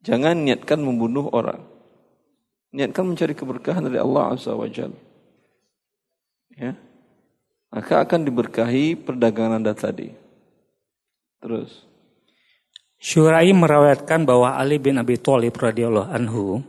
[0.05, 1.65] Jangan niatkan membunuh orang.
[2.69, 4.69] Niatkan mencari keberkahan dari Allah Azza wa.
[6.53, 6.77] Ya.
[7.73, 10.13] Maka akan diberkahi perdagangan Anda tadi.
[11.41, 11.89] Terus.
[13.01, 16.61] Syurai merawatkan bahwa Ali bin Abi Thalib radhiyallahu anhu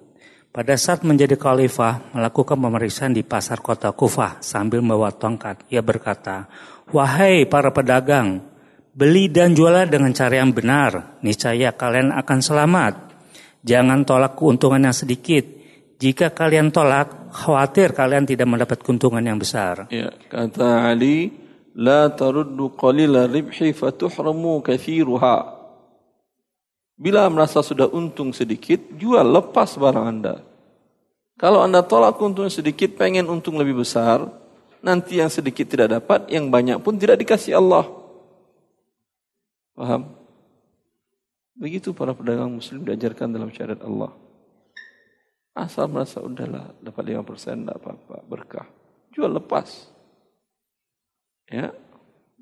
[0.54, 5.66] pada saat menjadi khalifah melakukan pemeriksaan di pasar kota Kufah sambil membawa tongkat.
[5.66, 6.46] Ia berkata,
[6.94, 8.38] "Wahai para pedagang,
[8.94, 12.94] beli dan jualah dengan cara yang benar, niscaya kalian akan selamat.
[13.66, 15.42] Jangan tolak keuntungan yang sedikit.
[15.98, 21.34] Jika kalian tolak, khawatir kalian tidak mendapat keuntungan yang besar." Ya, kata Ali,
[21.74, 25.53] "La taruddu qalila ribhi fatuhramu kathiruha."
[26.94, 30.46] Bila merasa sudah untung sedikit, jual lepas barang Anda.
[31.34, 34.30] Kalau Anda tolak keuntungan sedikit, pengen untung lebih besar,
[34.78, 37.90] nanti yang sedikit tidak dapat, yang banyak pun tidak dikasih Allah.
[39.74, 40.14] Paham?
[41.58, 44.14] Begitu para pedagang muslim diajarkan dalam syariat Allah.
[45.54, 47.22] Asal merasa udahlah dapat 5%
[47.62, 48.66] tidak apa-apa, berkah.
[49.14, 49.90] Jual lepas.
[51.46, 51.70] Ya.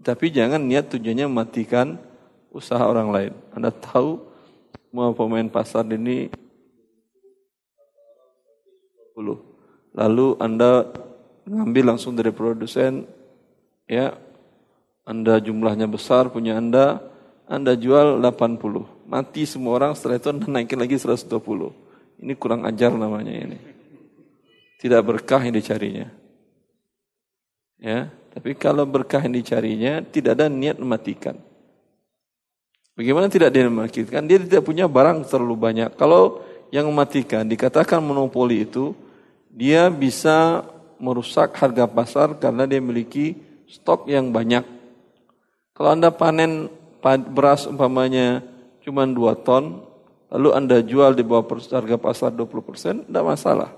[0.00, 2.00] Tapi jangan niat tujuannya mematikan
[2.52, 3.32] usaha orang lain.
[3.52, 4.31] Anda tahu
[4.92, 6.28] pemain pasar ini
[9.16, 9.96] 10.
[9.96, 10.88] Lalu Anda
[11.48, 13.08] ngambil langsung dari produsen
[13.88, 14.16] ya.
[15.02, 17.02] Anda jumlahnya besar punya Anda,
[17.50, 19.10] Anda jual 80.
[19.10, 21.74] Mati semua orang setelah itu Anda naikin lagi 120.
[22.22, 23.58] Ini kurang ajar namanya ini.
[24.78, 26.06] Tidak berkah yang dicarinya.
[27.82, 31.34] Ya, tapi kalau berkah yang dicarinya tidak ada niat mematikan.
[32.92, 34.28] Bagaimana tidak dia mematikan?
[34.28, 35.96] Dia tidak punya barang terlalu banyak.
[35.96, 38.92] Kalau yang mematikan dikatakan monopoli itu,
[39.48, 40.64] dia bisa
[41.00, 43.36] merusak harga pasar karena dia memiliki
[43.68, 44.64] stok yang banyak.
[45.72, 46.68] Kalau Anda panen
[47.32, 48.44] beras umpamanya
[48.84, 49.88] cuma 2 ton,
[50.28, 53.72] lalu Anda jual di bawah harga pasar 20 persen, tidak masalah.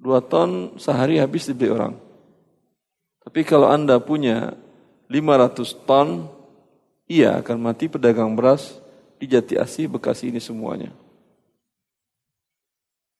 [0.00, 1.94] 2 ton sehari habis dibeli orang.
[3.24, 4.52] Tapi kalau Anda punya
[5.08, 6.28] 500 ton,
[7.12, 8.80] ia akan mati pedagang beras
[9.20, 10.88] di Jati Asih, Bekasi ini semuanya.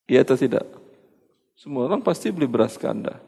[0.09, 0.65] Iya atau tidak?
[1.61, 3.21] Semua orang pasti beli beras ke Anda.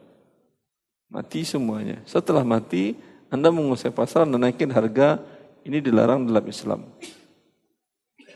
[1.13, 2.01] Mati semuanya.
[2.09, 2.97] Setelah mati,
[3.29, 5.23] Anda menguasai pasar dan naikin harga,
[5.63, 6.81] ini dilarang dalam Islam.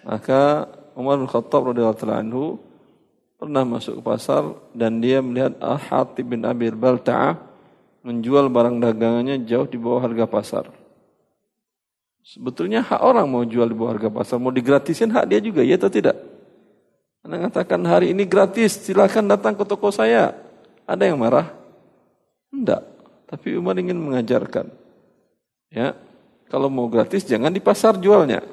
[0.07, 2.63] Maka Umar bin Khattab radhiyallahu anhu
[3.39, 7.39] pernah masuk ke pasar dan dia melihat Al-Hatib bin Abi Balta'ah
[8.07, 10.65] menjual barang dagangannya jauh di bawah harga pasar.
[12.29, 15.81] Sebetulnya hak orang mau jual di bawah harga pasar, mau digratisin hak dia juga, ya
[15.81, 16.13] atau tidak?
[17.25, 20.37] Anda mengatakan hari ini gratis, silakan datang ke toko saya.
[20.85, 21.49] Ada yang marah?
[22.53, 22.83] Tidak.
[23.33, 24.69] Tapi Umar ingin mengajarkan.
[25.73, 25.97] Ya,
[26.53, 28.45] kalau mau gratis jangan di pasar jualnya.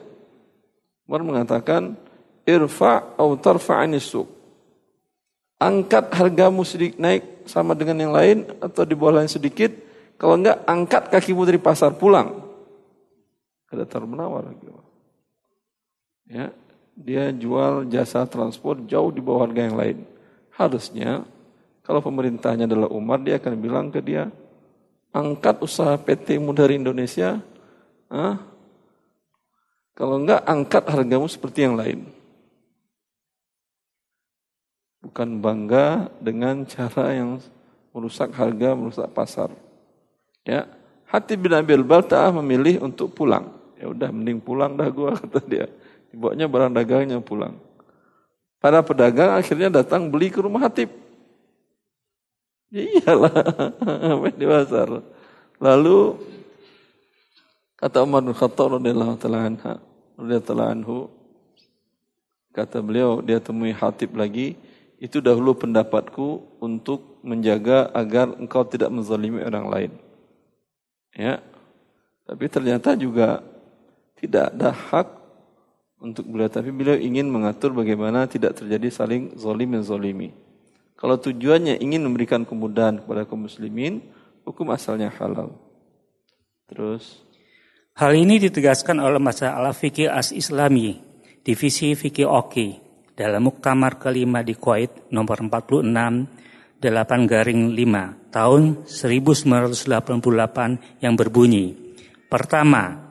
[1.04, 2.00] Umar mengatakan,
[2.48, 4.32] irfa atau tarfa anisuk.
[5.60, 9.76] Angkat hargamu sedikit naik sama dengan yang lain atau di bawah lain sedikit.
[10.16, 12.45] Kalau enggak, angkat kakimu dari pasar pulang
[13.76, 14.50] ada tar menawar
[16.26, 16.50] Ya,
[16.98, 19.98] dia jual jasa transport jauh di bawah harga yang lain.
[20.56, 21.28] Harusnya
[21.86, 24.34] kalau pemerintahnya adalah Umar, dia akan bilang ke dia,
[25.14, 27.38] angkat usaha PT-mu Indonesia,
[28.10, 28.42] ah,
[29.96, 32.10] kalau enggak angkat hargamu seperti yang lain.
[35.06, 37.40] Bukan bangga dengan cara yang
[37.96, 39.54] merusak harga, merusak pasar.
[40.44, 40.68] Ya,
[41.08, 43.55] Hati bin Abil Balta'ah memilih untuk pulang.
[43.76, 45.68] Ya udah mending pulang dah gua kata dia.
[46.12, 47.60] Dibawanya barang dagangnya pulang.
[48.60, 50.90] Para pedagang akhirnya datang beli ke rumah Hatib.
[52.74, 53.36] Ya iyalah,
[54.40, 54.90] di pasar.
[55.62, 56.18] Lalu
[57.78, 61.08] kata Umar bin Khattab radhiyallahu taala anhu
[62.56, 64.56] kata beliau dia temui Hatib lagi
[64.96, 69.92] itu dahulu pendapatku untuk menjaga agar engkau tidak menzalimi orang lain.
[71.14, 71.44] Ya.
[72.26, 73.44] Tapi ternyata juga
[74.20, 75.08] tidak ada hak
[76.00, 80.32] untuk beliau tapi beliau ingin mengatur bagaimana tidak terjadi saling zalim dan zalimi.
[80.96, 84.00] Kalau tujuannya ingin memberikan kemudahan kepada kaum muslimin,
[84.48, 85.52] hukum asalnya halal.
[86.72, 87.26] Terus
[87.96, 91.00] Hal ini ditegaskan oleh masalah fikih as-Islami,
[91.48, 92.76] divisi fikih Oki,
[93.16, 95.96] dalam Muktamar kelima di Kuwait nomor 46
[96.76, 101.72] 8 garing 5 tahun 1988 yang berbunyi
[102.28, 103.05] Pertama,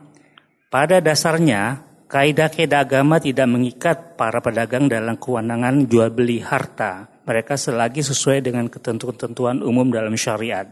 [0.74, 8.02] pada dasarnya kaidah-kaidah agama tidak mengikat para pedagang dalam kewenangan jual beli harta mereka selagi
[8.02, 10.66] sesuai dengan ketentuan-ketentuan umum dalam syariat.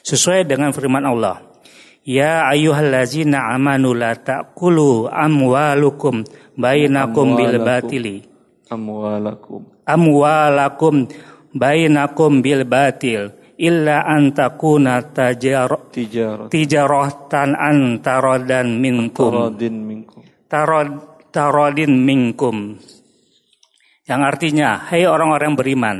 [0.00, 1.52] Sesuai dengan firman Allah,
[2.02, 6.24] Ya ayyuhallazina amanu la ta'kulu amwalukum
[6.56, 8.24] bainakum bil batili.
[8.72, 9.68] Amwalakum.
[9.84, 11.12] Amwalakum
[11.52, 15.70] bainakum bil batil illa an takuna tajar
[16.50, 19.30] tijaratan antarodan minkum.
[19.30, 20.22] Taradin minkum.
[20.50, 20.90] Tarod,
[21.30, 22.74] tarodin minkum.
[24.02, 25.96] Yang artinya, hai hey orang-orang beriman,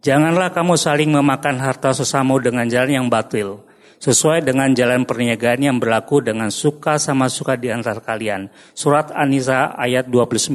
[0.00, 3.60] janganlah kamu saling memakan harta sesama dengan jalan yang batil
[4.00, 8.52] sesuai dengan jalan perniagaan yang berlaku dengan suka sama suka di antara kalian.
[8.76, 10.52] Surat An-Nisa ayat 29.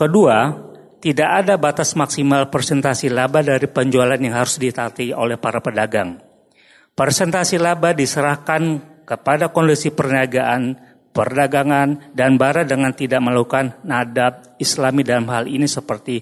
[0.00, 0.69] Kedua,
[1.00, 6.20] tidak ada batas maksimal persentasi laba dari penjualan yang harus ditati oleh para pedagang.
[6.92, 10.76] Persentasi laba diserahkan kepada kondisi perniagaan,
[11.16, 16.20] perdagangan, dan bara dengan tidak melakukan nadab islami dalam hal ini seperti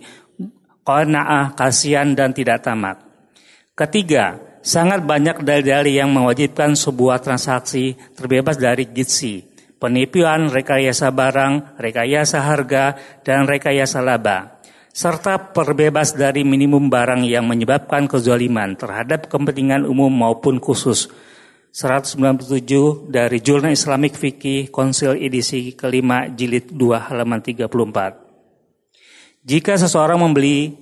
[0.86, 3.02] qanaah, kasihan, dan tidak tamak.
[3.74, 9.44] Ketiga, sangat banyak dalil-dalil yang mewajibkan sebuah transaksi terbebas dari gitsi,
[9.76, 14.57] penipuan, rekayasa barang, rekayasa harga, dan rekayasa laba,
[14.98, 21.06] serta perbebas dari minimum barang yang menyebabkan kezaliman terhadap kepentingan umum maupun khusus.
[21.70, 29.46] 197 dari Jurnal Islamic Fikih Konsil edisi kelima jilid 2 halaman 34.
[29.46, 30.74] Jika seseorang membeli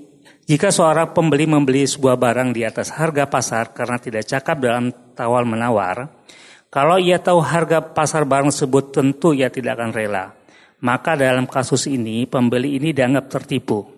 [0.49, 5.45] jika seorang pembeli membeli sebuah barang di atas harga pasar karena tidak cakap dalam tawar
[5.45, 6.25] menawar,
[6.73, 10.33] kalau ia tahu harga pasar barang tersebut tentu ia tidak akan rela.
[10.81, 13.96] Maka dalam kasus ini pembeli ini dianggap tertipu.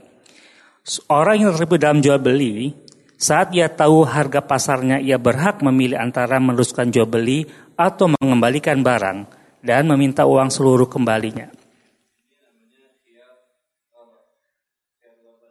[1.12, 2.72] Orang yang terlibat dalam jual beli,
[3.20, 7.44] saat ia tahu harga pasarnya, ia berhak memilih antara meneruskan jual beli
[7.76, 9.28] atau mengembalikan barang
[9.60, 11.52] dan meminta uang seluruh kembalinya.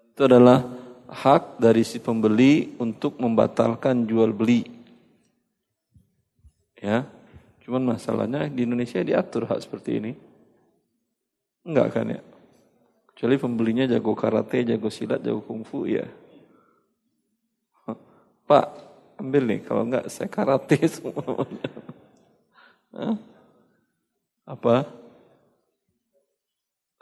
[0.09, 0.65] Itu adalah
[1.13, 4.65] hak dari si pembeli untuk membatalkan jual beli.
[6.81, 7.18] Ya.
[7.69, 10.17] Cuman masalahnya di Indonesia diatur hak seperti ini.
[11.69, 12.17] Enggak kan ya?
[13.13, 16.09] Kecuali pembelinya jago karate, jago silat, jago kungfu ya.
[18.49, 18.67] Pak,
[19.21, 21.45] ambil nih kalau enggak saya karate semua
[24.49, 24.89] apa?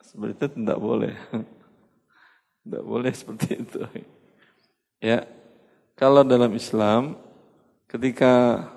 [0.04, 1.16] Seperti itu tidak boleh.
[2.68, 3.80] Tidak boleh seperti itu.
[5.00, 5.24] Ya,
[5.96, 7.16] kalau dalam Islam
[7.88, 8.68] ketika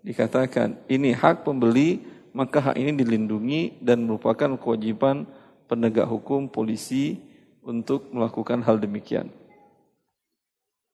[0.00, 5.26] dikatakan ini hak pembeli, maka hak ini dilindungi dan merupakan kewajiban
[5.66, 7.20] penegak hukum polisi
[7.60, 9.28] untuk melakukan hal demikian.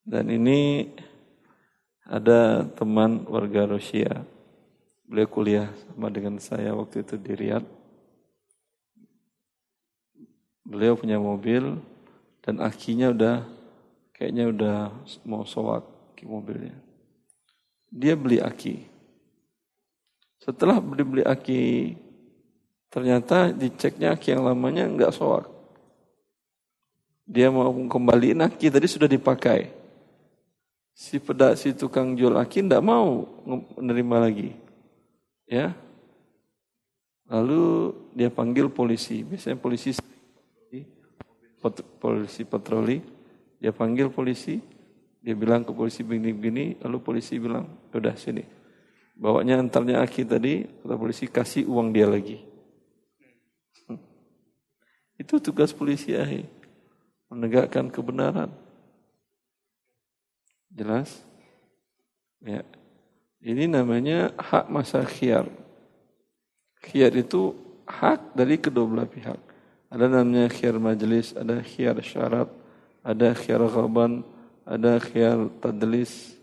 [0.07, 0.91] Dan ini
[2.07, 4.23] ada teman warga Rusia
[5.07, 7.63] Beliau kuliah sama dengan saya waktu itu di Riyadh.
[10.67, 11.79] Beliau punya mobil
[12.43, 13.47] dan akinya udah
[14.11, 14.77] kayaknya udah
[15.23, 15.87] mau soak
[16.27, 16.75] mobilnya.
[17.87, 18.96] Dia beli aki.
[20.41, 21.97] Setelah beli-beli aki,
[22.93, 25.49] ternyata diceknya aki yang lamanya nggak soak.
[27.27, 29.75] Dia mau kembaliin aki tadi sudah dipakai.
[30.97, 33.27] Si pedak si tukang jual aki tidak mau
[33.77, 34.51] menerima lagi.
[35.45, 35.75] Ya.
[37.27, 39.27] Lalu dia panggil polisi.
[39.27, 39.93] Biasanya polisi
[41.99, 43.03] polisi patroli.
[43.59, 44.63] Dia panggil polisi.
[45.19, 46.79] Dia bilang ke polisi begini-begini.
[46.87, 48.56] Lalu polisi bilang, udah sini.
[49.17, 50.69] Bawanya antarnya aki tadi.
[50.69, 52.37] Kata polisi kasih uang dia lagi.
[55.17, 56.45] Itu tugas polisi akhir.
[57.33, 58.53] Menegakkan kebenaran.
[60.69, 61.25] Jelas?
[62.45, 62.61] Ya.
[63.41, 65.49] Ini namanya hak masa khiar.
[66.85, 67.57] Khiar itu
[67.89, 69.41] hak dari kedua belah pihak.
[69.89, 72.51] Ada namanya khiar majelis, ada khiar syarat,
[73.01, 74.27] ada khiar ghaban,
[74.67, 76.37] ada khiar tadlis.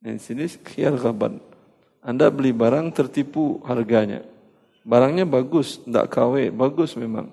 [0.00, 1.38] Di sini khiar ghaban.
[2.00, 4.24] Anda beli barang tertipu harganya.
[4.80, 7.28] Barangnya bagus, tidak KW, bagus memang.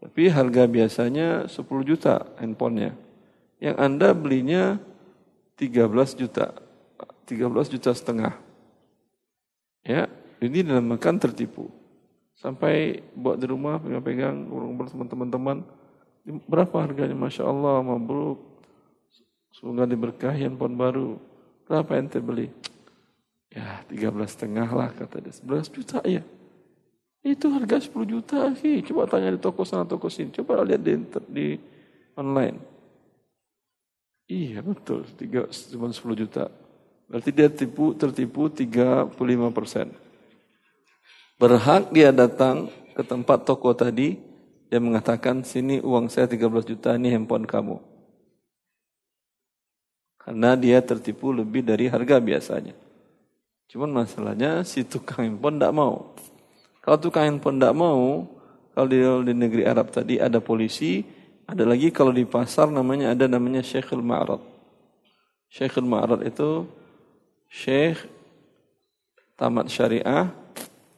[0.00, 2.96] Tapi harga biasanya 10 juta handphonenya.
[3.60, 4.80] Yang Anda belinya
[5.60, 6.56] 13 juta.
[7.28, 8.32] 13 juta setengah.
[9.84, 10.08] Ya,
[10.40, 11.68] ini dinamakan tertipu.
[12.40, 14.48] Sampai buat di rumah pegang-pegang
[14.80, 15.60] bersama teman-teman.
[16.48, 17.12] Berapa harganya?
[17.12, 18.40] Masya Allah, mabruk.
[19.52, 21.20] Semoga diberkahi handphone baru.
[21.68, 22.48] Berapa ente beli?
[23.50, 25.34] Ya 13 setengah lah kata dia.
[25.34, 26.22] 11 juta ya.
[27.20, 28.54] Itu harga 10 juta.
[28.54, 28.80] Hi.
[28.86, 30.30] Coba tanya di toko sana, toko sini.
[30.30, 30.94] Coba lihat di,
[31.28, 31.46] di
[32.14, 32.70] online.
[34.30, 36.46] Iya betul, tiga, cuma 10 juta.
[37.10, 39.18] Berarti dia tipu, tertipu 35
[39.50, 39.90] persen.
[41.34, 44.14] Berhak dia datang ke tempat toko tadi,
[44.70, 47.82] dia mengatakan, sini uang saya 13 juta, ini handphone kamu.
[50.22, 52.78] Karena dia tertipu lebih dari harga biasanya.
[53.70, 56.10] Cuman masalahnya si tukang handphone tidak mau.
[56.82, 58.26] Kalau tukang handphone tidak mau,
[58.74, 58.98] kalau di,
[59.30, 61.06] di negeri Arab tadi ada polisi,
[61.46, 64.42] ada lagi kalau di pasar namanya ada namanya Syekhul Ma'rad.
[65.54, 66.66] Syekhul Ma'rad itu
[67.46, 67.98] Syekh
[69.38, 70.34] tamat syariah,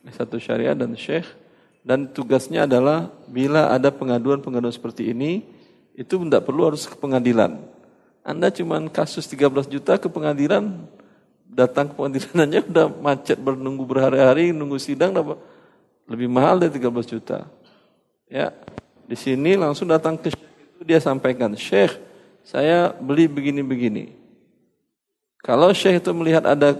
[0.09, 1.29] satu syariah dan Syekh
[1.85, 5.45] dan tugasnya adalah bila ada pengaduan-pengaduan seperti ini
[5.93, 7.61] itu tidak perlu harus ke pengadilan.
[8.25, 10.89] Anda cuma kasus 13 juta ke pengadilan
[11.53, 15.37] datang ke pengadilannya udah macet bernunggu berhari-hari nunggu sidang dapat
[16.09, 17.47] lebih mahal dari 13 juta.
[18.27, 18.51] Ya,
[19.05, 22.01] di sini langsung datang ke itu dia sampaikan, Syekh,
[22.43, 24.17] saya beli begini-begini.
[25.45, 26.75] Kalau Syekh itu melihat ada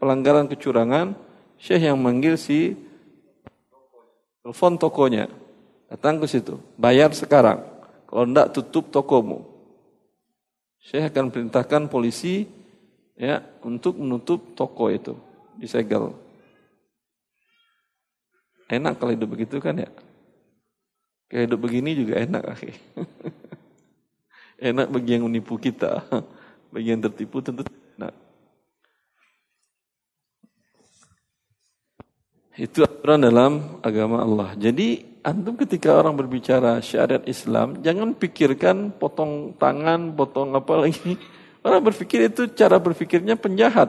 [0.00, 1.12] pelanggaran kecurangan,
[1.60, 2.74] Syekh yang manggil si
[4.42, 5.28] telepon tokonya.
[5.92, 7.62] Datang ke situ, bayar sekarang.
[8.08, 9.44] Kalau tidak tutup tokomu.
[10.82, 12.48] Syekh akan perintahkan polisi
[13.14, 15.14] ya untuk menutup toko itu,
[15.58, 16.14] disegel.
[18.70, 19.90] Enak kalau hidup begitu kan ya?
[21.28, 22.74] Kayak hidup begini juga enak, akhir.
[24.70, 26.00] enak bagi yang menipu kita.
[26.74, 27.62] Bagi yang tertipu tentu
[27.94, 28.10] enak.
[32.58, 34.58] Itu aturan dalam agama Allah.
[34.58, 41.14] Jadi antum ketika orang berbicara syariat Islam, jangan pikirkan potong tangan, potong apa lagi.
[41.64, 43.88] Orang berpikir itu cara berpikirnya penjahat.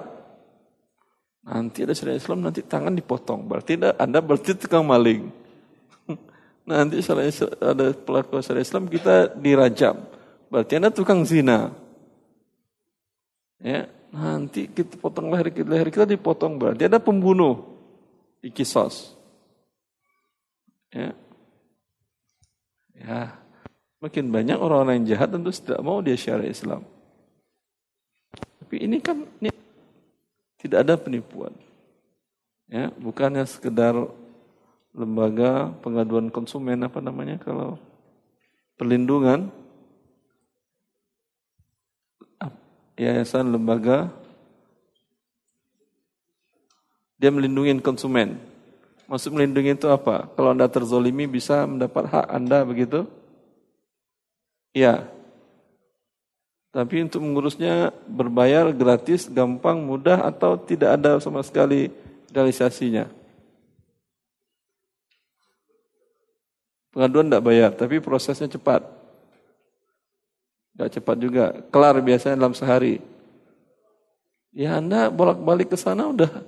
[1.44, 3.46] Nanti ada syariat Islam, nanti tangan dipotong.
[3.46, 5.28] Berarti Anda berarti tukang maling.
[6.66, 10.16] Nanti ada pelaku syariat Islam kita dirajam.
[10.50, 11.74] Berarti anda tukang zina.
[13.60, 17.76] Ya, nanti kita potong leher kita, leher kita dipotong berarti ada pembunuh
[18.40, 19.18] di kisos.
[20.94, 21.12] Ya.
[22.96, 23.36] Ya.
[24.00, 26.95] Makin banyak orang-orang yang jahat tentu tidak mau dia syariat Islam.
[28.66, 29.54] Tapi ini kan ini
[30.58, 31.54] tidak ada penipuan.
[32.66, 33.94] Ya, bukannya sekedar
[34.90, 37.78] lembaga pengaduan konsumen apa namanya kalau
[38.74, 39.54] perlindungan
[42.98, 44.10] yayasan lembaga
[47.22, 48.42] dia melindungi konsumen.
[49.06, 50.26] Maksud melindungi itu apa?
[50.34, 53.06] Kalau Anda terzolimi bisa mendapat hak Anda begitu?
[54.74, 55.15] Ya.
[56.76, 61.88] Tapi untuk mengurusnya berbayar gratis, gampang, mudah atau tidak ada sama sekali
[62.36, 63.08] realisasinya?
[66.92, 68.84] Pengaduan tidak bayar, tapi prosesnya cepat.
[70.76, 71.56] Tidak cepat juga.
[71.72, 73.00] Kelar biasanya dalam sehari.
[74.52, 76.44] Ya Anda bolak-balik ke sana udah.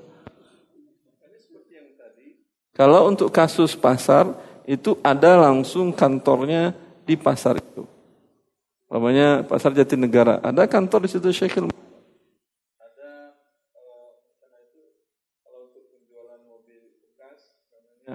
[2.76, 4.36] Kalau untuk kasus pasar,
[4.68, 6.76] itu ada langsung kantornya
[7.08, 7.97] di pasar itu.
[8.88, 10.40] Namanya pasar Jatinegara.
[10.40, 11.68] Ada kantor di situ Syekhil.
[11.68, 11.76] Bekas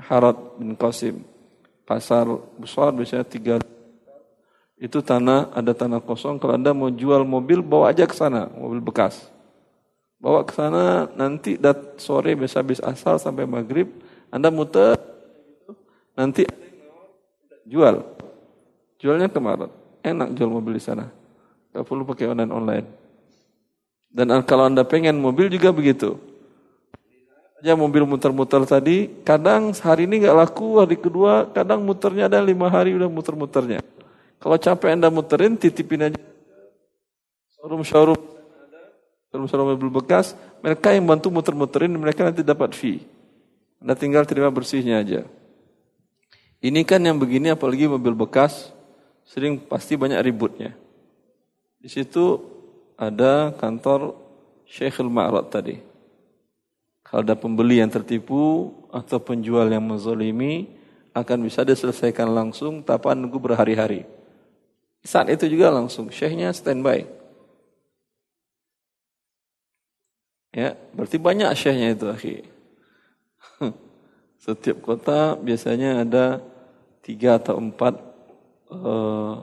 [0.08, 1.20] Harat bin Qasim
[1.84, 2.24] pasar
[2.56, 3.58] besar biasanya tiga
[4.82, 6.42] Itu tanah, ada tanah kosong.
[6.42, 9.30] Kalau Anda mau jual mobil, bawa aja ke sana, mobil bekas.
[10.18, 13.86] Bawa ke sana, nanti dat sore bisa habis asal sampai maghrib,
[14.26, 14.98] Anda muter,
[16.18, 16.50] nanti
[17.62, 18.02] jual.
[18.98, 19.70] Jualnya kemarin.
[20.02, 21.06] Enak jual mobil di sana.
[21.72, 22.86] Gak perlu pakai online-online.
[24.12, 26.20] Dan kalau Anda pengen mobil juga begitu.
[27.62, 32.66] Ya mobil muter-muter tadi, kadang hari ini nggak laku, hari kedua kadang muternya ada lima
[32.66, 33.78] hari udah muter-muternya.
[34.42, 36.18] Kalau capek Anda muterin, titipin aja.
[37.54, 38.18] Showroom-showroom,
[39.30, 43.06] showroom-showroom mobil bekas, mereka yang bantu muter-muterin, mereka nanti dapat fee.
[43.78, 45.22] Anda tinggal terima bersihnya aja.
[46.58, 48.74] Ini kan yang begini, apalagi mobil bekas,
[49.26, 50.74] sering pasti banyak ributnya.
[51.82, 52.38] Di situ
[52.94, 54.14] ada kantor
[54.68, 55.76] Syekhul Ma'rad tadi.
[57.02, 60.70] Kalau ada pembeli yang tertipu atau penjual yang menzolimi,
[61.12, 64.08] akan bisa diselesaikan langsung tanpa nunggu berhari-hari.
[65.04, 67.04] Saat itu juga langsung syekhnya standby.
[70.52, 72.36] Ya, berarti banyak syekhnya itu, akhi.
[74.44, 76.40] Setiap kota biasanya ada
[77.04, 78.11] tiga atau empat
[78.72, 79.34] uh,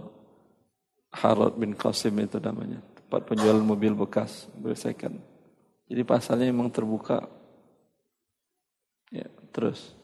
[1.13, 2.81] Harod bin Qasim itu namanya.
[2.97, 5.17] Tempat penjual mobil bekas, bersekan.
[5.89, 7.25] Jadi pasalnya memang terbuka.
[9.09, 9.97] Ya, terus.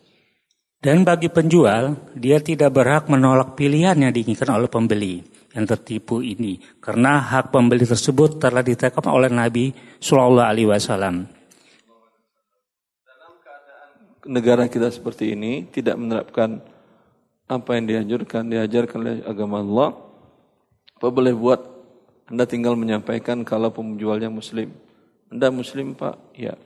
[0.81, 5.21] Dan bagi penjual, dia tidak berhak menolak pilihan yang diinginkan oleh pembeli
[5.55, 9.71] yang tertipu ini karena hak pembeli tersebut telah ditekap oleh Nabi
[10.03, 11.25] Shallallahu Alaihi Wasallam.
[13.07, 13.89] Dalam keadaan
[14.27, 16.59] negara kita seperti ini tidak menerapkan
[17.45, 19.89] apa yang dianjurkan diajarkan oleh agama Allah,
[20.97, 21.61] apa boleh buat?
[22.25, 24.73] Anda tinggal menyampaikan kalau penjualnya Muslim.
[25.29, 26.33] Anda Muslim Pak?
[26.33, 26.57] Ya.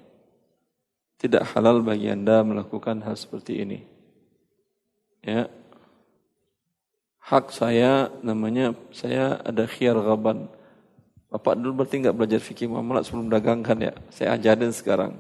[1.20, 3.84] Tidak halal bagi Anda melakukan hal seperti ini.
[5.20, 5.52] Ya,
[7.30, 10.48] hak saya namanya saya ada khiar gaban.
[11.30, 13.94] Bapak dulu berarti nggak belajar fikih muamalat sebelum dagang kan ya?
[14.10, 15.20] Saya ajarin sekarang.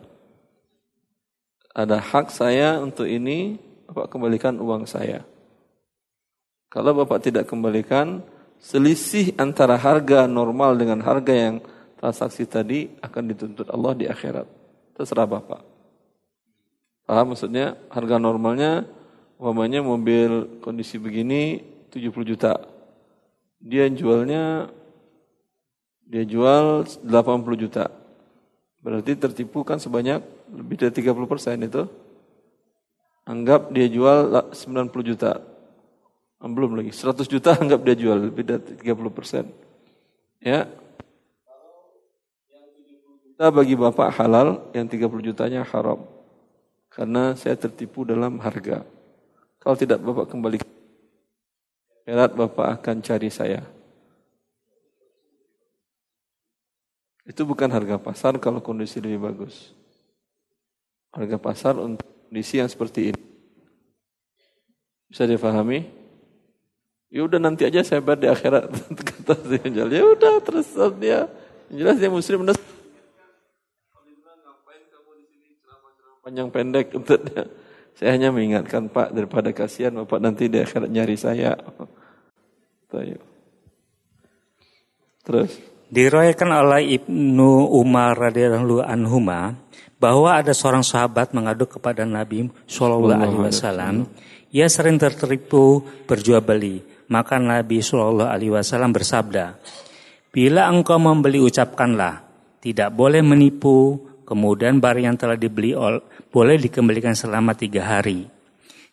[1.76, 5.22] Ada hak saya untuk ini, Bapak kembalikan uang saya.
[6.70, 8.22] Kalau Bapak tidak kembalikan,
[8.61, 11.65] selisih antara harga normal dengan harga yang
[11.97, 14.45] transaksi tadi akan dituntut Allah di akhirat.
[14.93, 15.65] Terserah Bapak.
[17.09, 17.74] Paham maksudnya?
[17.89, 18.86] Harga normalnya,
[19.41, 21.57] umpamanya mobil kondisi begini
[21.89, 22.53] 70 juta.
[23.57, 24.70] Dia jualnya
[26.05, 27.09] dia jual 80
[27.57, 27.89] juta.
[28.86, 30.22] Berarti tertipu kan sebanyak
[30.53, 31.89] lebih dari 30 persen itu.
[33.26, 35.49] Anggap dia jual 90 juta.
[36.40, 39.46] Ah, belum lagi, 100 juta anggap dia jual dari 30 persen.
[40.40, 40.72] Ya.
[43.28, 46.04] Kita bagi bapak halal, yang 30 jutanya haram.
[46.90, 48.84] Karena saya tertipu dalam harga.
[49.60, 50.58] Kalau tidak bapak kembali
[52.10, 53.62] Akhirat Bapak akan cari saya.
[57.22, 59.78] Itu bukan harga pasar kalau kondisi lebih bagus.
[61.14, 63.24] Harga pasar untuk kondisi yang seperti ini.
[65.06, 65.99] Bisa difahami?
[67.10, 68.70] Ya udah nanti aja saya bayar di akhirat.
[69.10, 70.70] Kata si Ya udah terus
[71.01, 71.26] dia
[71.74, 72.53] jelas dia muslim udah
[76.30, 77.18] panjang pendek untuk
[77.97, 81.57] saya hanya mengingatkan Pak daripada kasihan Bapak nanti di akhirat nyari saya.
[82.93, 83.18] Tayo.
[85.26, 85.51] Terus?
[85.89, 89.18] Diriwayatkan oleh Ibnu Umar radhiyallahu anhu
[89.97, 94.05] bahwa ada seorang sahabat mengadu kepada Nabi Shallallahu alaihi wasallam.
[94.53, 99.57] Ia sering tertipu berjual beli maka Nabi Shallallahu alaihi wasallam bersabda
[100.30, 102.24] bila engkau membeli ucapkanlah
[102.64, 105.74] tidak boleh menipu kemudian barang yang telah dibeli
[106.30, 108.30] boleh dikembalikan selama tiga hari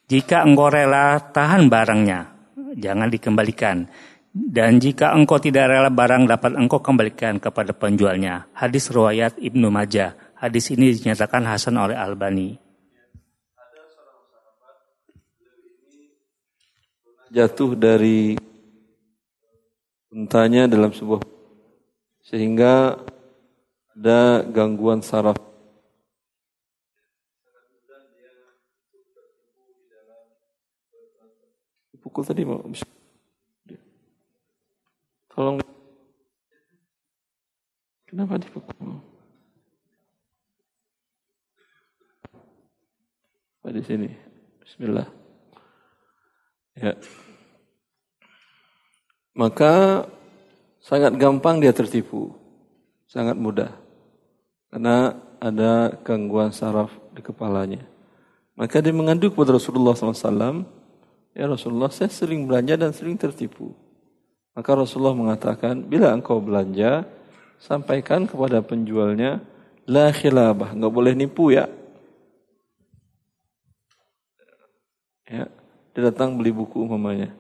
[0.09, 2.37] jika engkau rela tahan barangnya
[2.77, 3.89] jangan dikembalikan.
[4.37, 8.53] Dan jika engkau tidak rela barang dapat engkau kembalikan kepada penjualnya.
[8.53, 10.13] Hadis riwayat Ibnu Majah.
[10.37, 12.66] Hadis ini dinyatakan Hasan oleh Albani.
[17.27, 18.39] Jatuh dari
[20.15, 21.19] untanya dalam sebuah
[22.23, 23.03] sehingga
[23.99, 25.35] ada gangguan saraf.
[31.99, 32.63] Pukul tadi mau
[35.35, 35.59] tolong.
[38.07, 39.03] Kenapa dipukul?
[43.59, 44.07] Apa di sini?
[44.63, 45.26] Bismillah
[46.77, 46.93] ya.
[49.37, 50.05] Maka
[50.81, 52.33] sangat gampang dia tertipu.
[53.11, 53.73] Sangat mudah.
[54.73, 57.85] Karena ada gangguan saraf di kepalanya.
[58.57, 60.65] Maka dia mengadu kepada Rasulullah SAW
[61.37, 63.77] Ya Rasulullah, saya sering belanja dan sering tertipu.
[64.57, 67.05] Maka Rasulullah mengatakan, bila engkau belanja,
[67.61, 69.45] sampaikan kepada penjualnya,
[69.85, 71.69] la khilabah, nggak boleh nipu ya.
[75.29, 75.45] Ya,
[75.97, 77.33] dia datang beli buku umpamanya.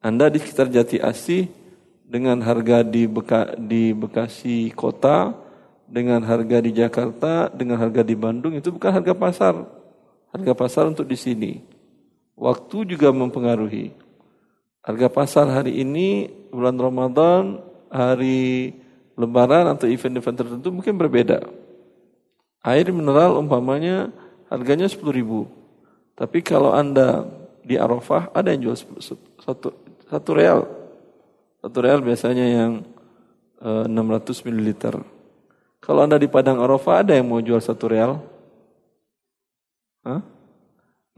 [0.00, 1.52] Anda di sekitar Jati Asih
[2.08, 5.36] dengan harga di, Beka, di Bekasi kota,
[5.92, 9.54] dengan harga di Jakarta, dengan harga di Bandung itu bukan harga pasar.
[10.32, 11.60] Harga pasar untuk di sini.
[12.32, 13.92] Waktu juga mempengaruhi.
[14.80, 17.60] Harga pasar hari ini bulan Ramadan,
[17.92, 18.72] hari
[19.12, 21.44] Lebaran atau event-event tertentu mungkin berbeda.
[22.64, 24.08] Air mineral umpamanya
[24.48, 25.44] harganya 10 ribu.
[26.16, 27.28] Tapi kalau Anda
[27.60, 28.76] di Arafah ada yang jual
[29.36, 29.76] satu
[30.08, 30.64] satu real.
[31.60, 32.72] Satu real biasanya yang
[33.60, 34.72] e, eh, 600 ml.
[35.82, 38.22] Kalau Anda di Padang Arafah ada yang mau jual satu real?
[40.06, 40.22] Hah?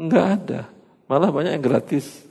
[0.01, 0.61] Enggak ada.
[1.05, 2.25] Malah banyak yang gratis.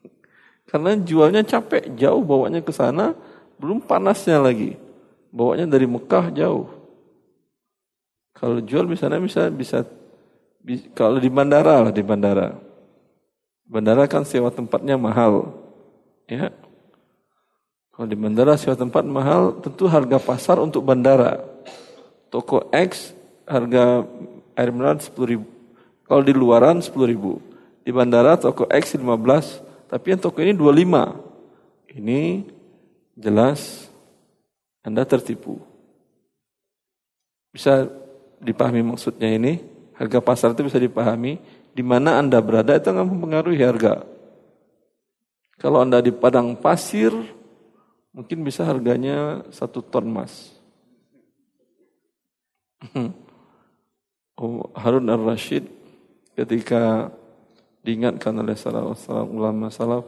[0.72, 3.12] Karena jualnya capek, jauh bawanya ke sana,
[3.60, 4.80] belum panasnya lagi.
[5.28, 6.72] Bawanya dari Mekah jauh.
[8.32, 9.84] Kalau jual di sana bisa bisa
[10.96, 12.56] kalau di bandara lah di bandara.
[13.68, 15.52] Bandara kan sewa tempatnya mahal.
[16.24, 16.52] Ya.
[17.92, 21.55] Kalau di bandara sewa tempat mahal, tentu harga pasar untuk bandara.
[22.36, 23.16] Toko X
[23.48, 24.04] harga
[24.52, 25.48] air mineral 10 ribu.
[26.04, 27.40] Kalau di luaran 10 ribu.
[27.80, 31.16] Di bandara toko X 15, tapi yang toko ini 25.
[31.96, 32.44] Ini
[33.16, 33.88] jelas
[34.84, 35.64] Anda tertipu.
[37.56, 37.88] Bisa
[38.44, 39.64] dipahami maksudnya ini?
[39.96, 41.40] Harga pasar itu bisa dipahami.
[41.72, 44.04] Di mana Anda berada itu akan mempengaruhi harga.
[45.56, 47.16] Kalau Anda di padang pasir,
[48.12, 50.55] mungkin bisa harganya satu ton emas.
[54.40, 55.66] Oh, Harun al-Rashid
[56.36, 57.10] ketika
[57.86, 60.04] diingatkan oleh salah seorang ulama salaf,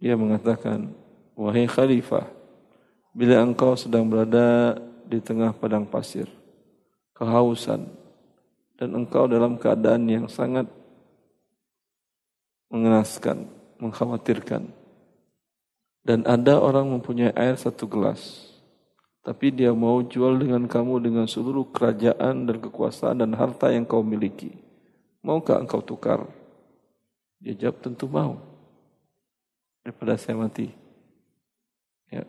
[0.00, 0.90] dia mengatakan,
[1.36, 2.24] Wahai Khalifah,
[3.14, 6.26] bila engkau sedang berada di tengah padang pasir,
[7.14, 7.86] kehausan,
[8.74, 10.66] dan engkau dalam keadaan yang sangat
[12.72, 13.46] mengenaskan,
[13.78, 14.66] mengkhawatirkan.
[16.04, 18.52] Dan ada orang mempunyai air satu gelas,
[19.24, 24.04] tapi dia mau jual dengan kamu dengan seluruh kerajaan dan kekuasaan dan harta yang kau
[24.04, 24.52] miliki.
[25.24, 26.28] Maukah engkau tukar?
[27.40, 28.36] Dia jawab tentu mau.
[29.80, 30.68] Daripada saya mati.
[32.12, 32.28] Ya.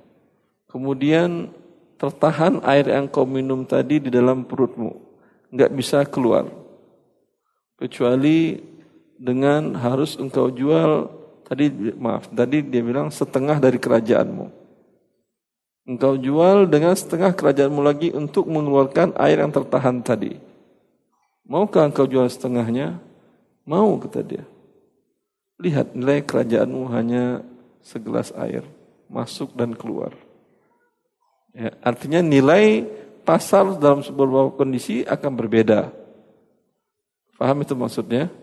[0.71, 1.51] Kemudian
[1.99, 4.95] tertahan air yang kau minum tadi di dalam perutmu.
[5.51, 6.47] Enggak bisa keluar.
[7.75, 8.55] Kecuali
[9.19, 11.11] dengan harus engkau jual
[11.43, 11.67] tadi
[11.99, 14.64] maaf tadi dia bilang setengah dari kerajaanmu.
[15.85, 20.33] Engkau jual dengan setengah kerajaanmu lagi untuk mengeluarkan air yang tertahan tadi.
[21.45, 22.97] Maukah engkau jual setengahnya?
[23.69, 24.41] Mau kata dia.
[25.61, 27.45] Lihat nilai kerajaanmu hanya
[27.85, 28.65] segelas air
[29.05, 30.17] masuk dan keluar.
[31.53, 32.81] Ya, artinya nilai
[33.21, 35.93] pasar dalam sebuah kondisi akan berbeda.
[37.37, 38.33] Paham itu maksudnya?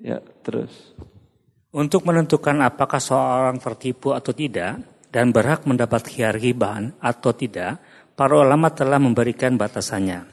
[0.00, 0.72] Ya, terus.
[1.68, 7.80] Untuk menentukan apakah seorang tertipu atau tidak dan berhak mendapat khiar hiban atau tidak,
[8.12, 10.24] para ulama telah memberikan batasannya.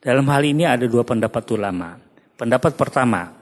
[0.00, 1.96] Dalam hal ini ada dua pendapat ulama.
[2.36, 3.40] Pendapat pertama,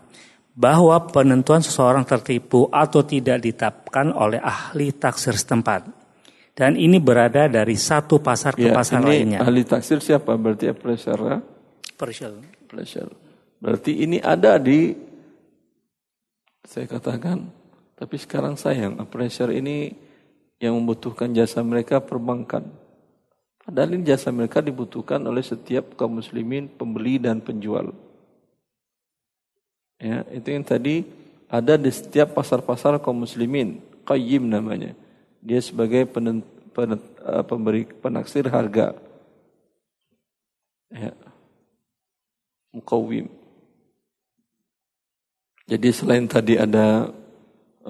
[0.59, 5.87] bahwa penentuan seseorang tertipu atau tidak ditetapkan oleh ahli taksir setempat.
[6.59, 9.39] Dan ini berada dari satu pasar ke ya, pasar ini lainnya.
[9.47, 10.35] Ahli taksir siapa?
[10.35, 11.39] Berarti apa
[11.95, 12.43] Partial.
[12.67, 13.09] Partial.
[13.63, 14.91] Berarti ini ada di
[16.67, 17.47] saya katakan
[17.95, 19.91] tapi sekarang sayang appraiser ini
[20.59, 22.67] yang membutuhkan jasa mereka perbankan.
[23.63, 27.95] Padahal ini jasa mereka dibutuhkan oleh setiap kaum muslimin pembeli dan penjual.
[29.99, 31.03] Ya, itu yang tadi
[31.51, 34.95] ada di setiap pasar-pasar kaum muslimin, qayyim namanya.
[35.45, 36.43] Dia sebagai penent,
[36.75, 38.95] penent, uh, pemberi penaksir harga.
[40.89, 41.13] Ya.
[42.73, 43.29] Mukawim.
[45.69, 47.13] Jadi selain tadi ada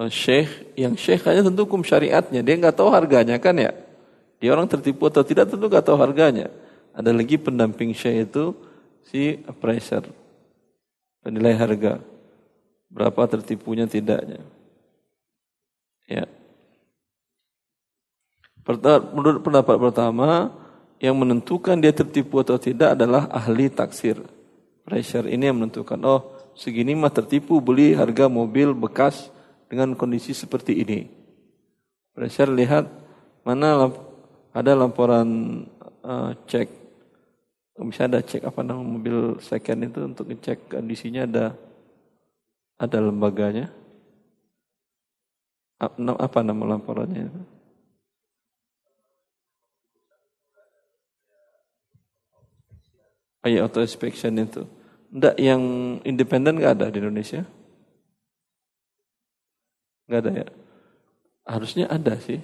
[0.07, 3.75] syekh, yang syekh hanya tentu hukum syariatnya, dia nggak tahu harganya kan ya.
[4.39, 6.47] Dia orang tertipu atau tidak tentu nggak tahu harganya.
[6.95, 8.55] Ada lagi pendamping syekh itu
[9.03, 10.07] si appraiser
[11.19, 11.99] penilai harga.
[12.87, 14.39] Berapa tertipunya tidaknya.
[16.07, 16.25] Ya.
[19.13, 20.53] Menurut pendapat pertama,
[20.99, 24.19] yang menentukan dia tertipu atau tidak adalah ahli taksir.
[24.83, 26.21] Pressure ini yang menentukan, oh
[26.59, 29.31] segini mah tertipu beli harga mobil bekas
[29.69, 31.05] dengan kondisi seperti ini.
[32.17, 32.89] Pressure lihat
[33.45, 33.93] mana
[34.51, 35.61] ada laporan
[36.03, 36.67] uh, cek
[37.79, 41.45] misalnya ada cek apa nama mobil second itu untuk ngecek kondisinya ada
[42.75, 43.71] ada lembaganya
[45.79, 47.41] apa nama laporannya itu
[53.39, 54.67] Oh iya, auto inspection itu.
[55.15, 55.63] Enggak yang
[56.03, 57.47] independen nggak ada di Indonesia?
[60.09, 60.47] Nggak ada ya?
[61.45, 62.41] Harusnya ada sih.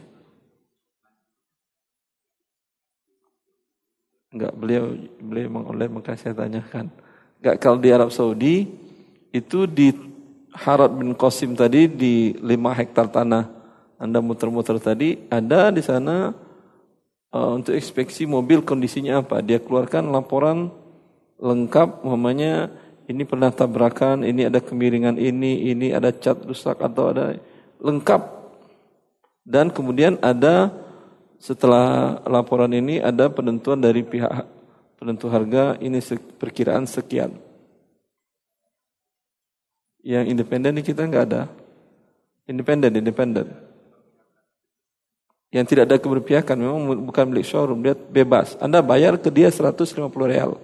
[4.29, 6.93] Enggak, beliau beliau oleh maka saya tanyakan.
[7.41, 8.69] Enggak kalau di Arab Saudi
[9.33, 9.89] itu di
[10.53, 13.49] Harad bin Qasim tadi di 5 hektar tanah
[13.97, 16.31] Anda muter-muter tadi ada di sana
[17.33, 19.41] uh, untuk inspeksi mobil kondisinya apa.
[19.41, 20.69] Dia keluarkan laporan
[21.41, 22.69] lengkap umpamanya
[23.05, 27.37] ini pernah tabrakan, ini ada kemiringan ini, ini ada cat rusak atau ada
[27.85, 28.21] lengkap.
[29.45, 30.73] Dan kemudian ada
[31.37, 34.49] setelah laporan ini ada penentuan dari pihak
[34.97, 36.01] penentu harga ini
[36.41, 37.37] perkiraan sekian.
[40.01, 41.45] Yang independen ini kita nggak ada.
[42.49, 43.47] Independen, independen.
[45.53, 48.57] Yang tidak ada keberpihakan memang bukan milik showroom, dia bebas.
[48.61, 49.85] Anda bayar ke dia 150
[50.25, 50.57] real.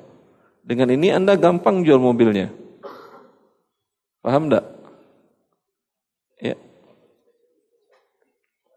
[0.61, 2.53] Dengan ini Anda gampang jual mobilnya.
[4.21, 4.65] Paham enggak?
[6.37, 6.53] Ya.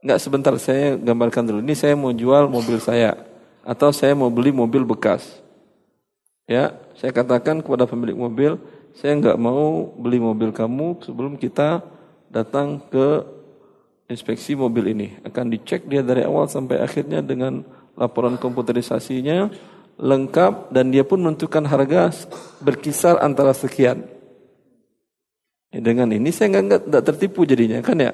[0.04, 1.64] Enggak sebentar saya gambarkan dulu.
[1.64, 3.16] Ini saya mau jual mobil saya
[3.64, 5.40] atau saya mau beli mobil bekas.
[6.44, 8.60] Ya, saya katakan kepada pemilik mobil,
[8.92, 11.80] saya enggak mau beli mobil kamu sebelum kita
[12.28, 13.24] datang ke
[14.12, 15.16] inspeksi mobil ini.
[15.24, 17.64] Akan dicek dia dari awal sampai akhirnya dengan
[17.96, 19.48] laporan komputerisasinya
[19.96, 22.12] lengkap dan dia pun menentukan harga
[22.60, 24.04] berkisar antara sekian.
[25.72, 28.12] Ya, dengan ini saya enggak, enggak tertipu jadinya kan ya.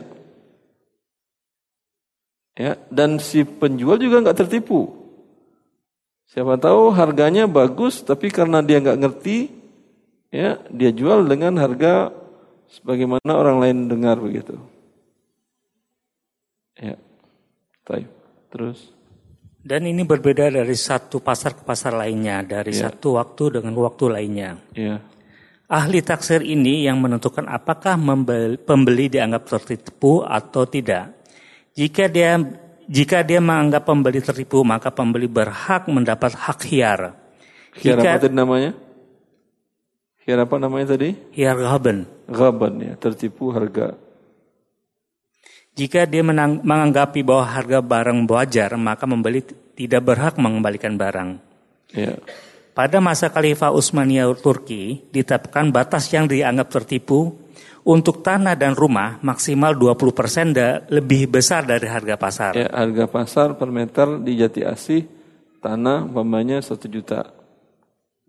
[2.60, 4.92] Ya, dan si penjual juga nggak tertipu.
[6.28, 9.48] Siapa tahu harganya bagus, tapi karena dia nggak ngerti,
[10.28, 12.12] ya dia jual dengan harga
[12.68, 14.60] sebagaimana orang lain dengar begitu.
[16.76, 17.00] Ya,
[17.88, 18.12] Taib.
[18.52, 18.92] Terus.
[19.60, 22.92] Dan ini berbeda dari satu pasar ke pasar lainnya, dari ya.
[22.92, 24.50] satu waktu dengan waktu lainnya.
[24.76, 25.00] Ya.
[25.70, 27.96] Ahli taksir ini yang menentukan apakah
[28.68, 31.19] pembeli dianggap tertipu atau tidak.
[31.74, 32.36] Jika dia
[32.90, 37.14] jika dia menganggap pembeli tertipu, maka pembeli berhak mendapat hak hiar.
[37.78, 38.72] Hiar jika, apa tadi namanya?
[40.26, 41.14] Hiar apa namanya tadi?
[41.30, 42.10] Hiar gaban.
[42.26, 43.94] Gaban ya, tertipu harga.
[45.78, 49.46] Jika dia menang, menganggapi bahwa harga barang wajar, maka pembeli
[49.78, 51.38] tidak berhak mengembalikan barang.
[51.94, 52.18] Ya.
[52.74, 57.38] Pada masa Khalifah Utsmaniyah Turki, ditetapkan batas yang dianggap tertipu
[57.90, 60.54] untuk tanah dan rumah maksimal 20% persen
[60.86, 62.54] lebih besar dari harga pasar.
[62.54, 65.02] Ya, harga pasar per meter di Jati Asih
[65.58, 67.34] tanah umpamanya 1 juta.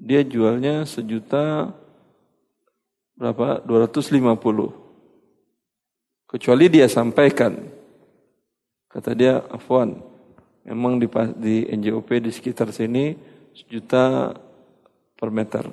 [0.02, 1.70] Dia jualnya sejuta
[3.14, 3.62] berapa?
[3.70, 4.74] 250.
[6.26, 7.54] Kecuali dia sampaikan.
[8.90, 9.94] Kata dia, Afwan,
[10.66, 11.08] memang di,
[11.38, 13.14] di NJOP di sekitar sini
[13.54, 14.34] sejuta
[15.16, 15.70] per meter.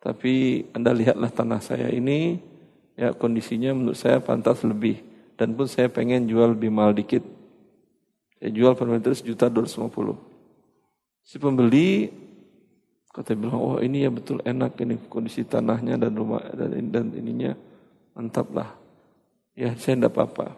[0.00, 2.40] Tapi Anda lihatlah tanah saya ini,
[2.94, 5.02] ya kondisinya menurut saya pantas lebih.
[5.34, 7.26] Dan pun saya pengen jual lebih mahal dikit.
[8.38, 10.14] Saya jual per meter sejuta dua ratus lima puluh.
[11.26, 12.12] Si pembeli
[13.10, 17.54] kata bilang, oh ini ya betul enak ini kondisi tanahnya dan rumah dan, dan ininya
[18.14, 18.74] mantap lah.
[19.54, 20.54] Ya saya tidak apa-apa.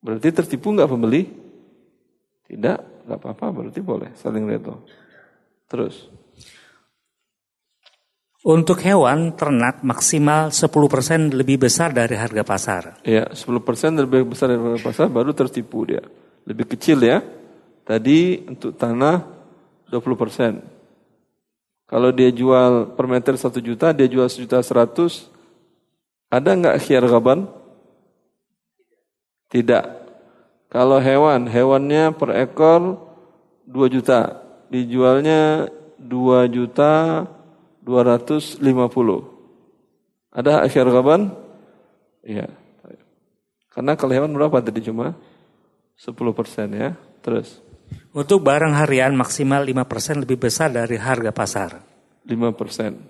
[0.00, 1.28] Berarti tertipu nggak pembeli?
[2.48, 3.46] Tidak, nggak apa-apa.
[3.52, 4.80] Berarti boleh saling redo.
[5.68, 6.08] Terus.
[8.40, 12.82] Untuk hewan ternak maksimal 10% lebih besar dari harga pasar.
[13.04, 16.00] Ya, 10% lebih besar dari harga pasar baru tertipu dia.
[16.48, 17.20] Lebih kecil ya.
[17.84, 19.28] Tadi untuk tanah
[19.92, 20.56] 20%.
[21.84, 25.28] Kalau dia jual per meter 1 juta, dia jual 1 juta 100,
[26.32, 27.44] ada nggak khiar gaban?
[29.50, 29.84] Tidak.
[30.70, 33.04] Kalau hewan, hewannya per ekor
[33.66, 34.38] 2 juta,
[34.70, 35.66] dijualnya
[35.98, 37.26] 2 juta
[37.90, 38.62] 250.
[40.30, 41.34] Ada akhir kapan?
[42.22, 42.46] Iya.
[43.74, 45.18] Karena kalau hewan berapa tadi cuma?
[45.98, 46.94] 10 persen ya.
[47.18, 47.58] Terus.
[48.14, 51.70] Untuk barang harian maksimal 5 persen lebih besar dari harga pasar.
[52.22, 53.02] 5 persen.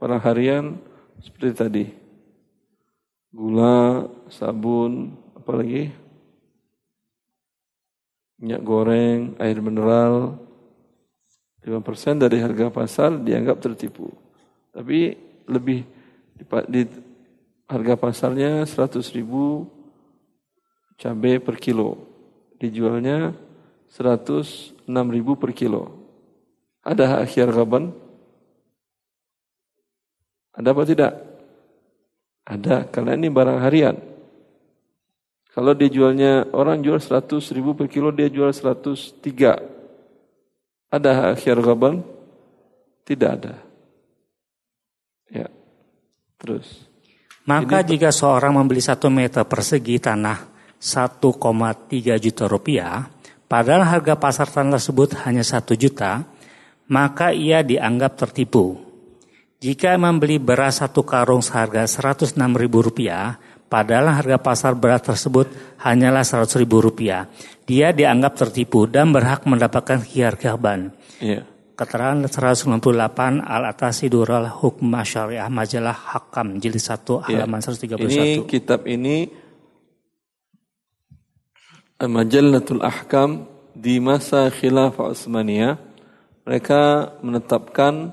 [0.00, 0.80] Barang harian
[1.20, 1.84] seperti tadi.
[3.34, 5.90] Gula, sabun, apalagi?
[8.40, 10.38] Minyak goreng, air mineral,
[11.64, 14.12] 5% dari harga pasar dianggap tertipu.
[14.68, 15.16] Tapi
[15.48, 15.80] lebih
[16.36, 16.82] di, di
[17.64, 19.64] harga pasarnya 100 ribu
[21.00, 22.04] cabai per kilo.
[22.60, 23.32] Dijualnya
[23.88, 26.04] 106 ribu per kilo.
[26.84, 27.96] Ada akhir kapan?
[30.52, 31.12] Ada apa tidak?
[32.44, 33.96] Ada, karena ini barang harian.
[35.56, 39.73] Kalau dijualnya orang jual 100 ribu per kilo, dia jual 103
[41.00, 42.02] ada akhir gaban?
[43.04, 43.54] Tidak ada.
[45.28, 45.48] Ya.
[46.40, 46.88] Terus.
[47.44, 50.48] Maka Ini, jika seorang membeli satu meter persegi tanah
[50.80, 53.04] 1,3 juta rupiah,
[53.44, 56.24] padahal harga pasar tanah tersebut hanya satu juta,
[56.88, 58.80] maka ia dianggap tertipu.
[59.60, 65.50] Jika membeli beras satu karung seharga 106 ribu rupiah, padahal harga pasar beras tersebut
[65.82, 67.28] hanyalah 100 ribu rupiah,
[67.64, 70.92] dia dianggap tertipu dan berhak mendapatkan khiar gaban.
[71.18, 71.48] Iya.
[71.74, 77.42] Keterangan 198 Al-Atasi Dural Hukum Syariah Majalah Hakam jilid 1 iya.
[77.42, 77.74] halaman ya.
[77.98, 78.06] 131.
[78.14, 79.26] Ini kitab ini
[81.98, 85.80] Majalatul Ahkam di masa khilafah Utsmaniyah
[86.44, 88.12] mereka menetapkan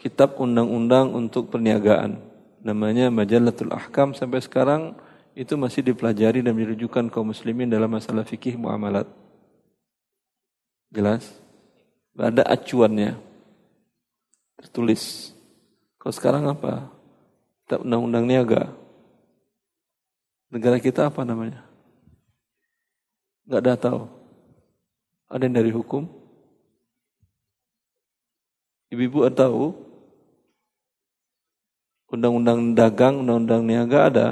[0.00, 2.29] kitab undang-undang untuk perniagaan
[2.60, 4.96] namanya Majalatul Ahkam sampai sekarang
[5.32, 9.08] itu masih dipelajari dan dirujukan kaum muslimin dalam masalah fikih muamalat.
[10.90, 11.24] Jelas?
[12.18, 13.16] Ada acuannya.
[14.60, 15.32] Tertulis.
[15.96, 16.90] Kalau sekarang apa?
[17.64, 18.74] Kita undang-undang niaga.
[20.50, 21.62] Negara kita apa namanya?
[23.46, 24.02] Gak ada tahu.
[25.30, 26.10] Ada yang dari hukum?
[28.90, 29.89] Ibu-ibu tahu?
[32.10, 34.28] Undang-undang dagang, undang-undang niaga ada?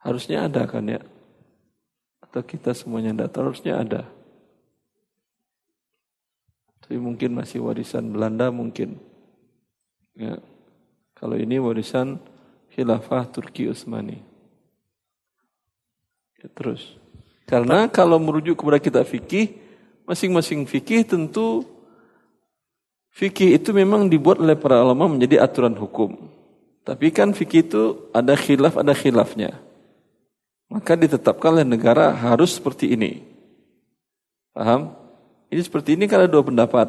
[0.00, 1.00] Harusnya ada kan ya?
[2.20, 4.02] Atau kita semuanya tidak tahu, harusnya ada.
[6.84, 9.00] Tapi mungkin masih warisan Belanda mungkin.
[10.12, 10.36] Ya.
[11.16, 12.20] Kalau ini warisan
[12.76, 14.20] khilafah Turki Utsmani.
[16.40, 16.96] Ya, terus.
[17.48, 19.58] Karena kalau merujuk kepada kita fikih,
[20.02, 21.66] masing-masing fikih tentu
[23.14, 26.16] fikih itu memang dibuat oleh para ulama menjadi aturan hukum.
[26.84, 29.54] Tapi kan fikih itu ada khilaf, ada khilafnya.
[30.70, 33.22] Maka ditetapkan oleh negara harus seperti ini.
[34.54, 34.94] Paham?
[35.50, 36.88] Ini seperti ini kalau dua pendapat.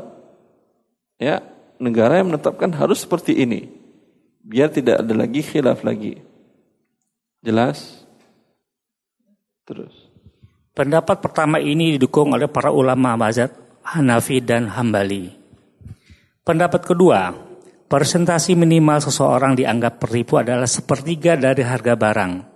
[1.17, 1.41] Ya,
[1.81, 3.73] negara yang menetapkan harus seperti ini.
[4.41, 6.21] Biar tidak ada lagi khilaf lagi.
[7.41, 8.05] Jelas?
[9.65, 9.93] Terus.
[10.77, 13.49] Pendapat pertama ini didukung oleh para ulama mazhab
[13.81, 15.40] Hanafi dan Hambali.
[16.41, 17.31] Pendapat kedua,
[17.85, 22.51] persentasi minimal seseorang dianggap penipu adalah sepertiga dari harga barang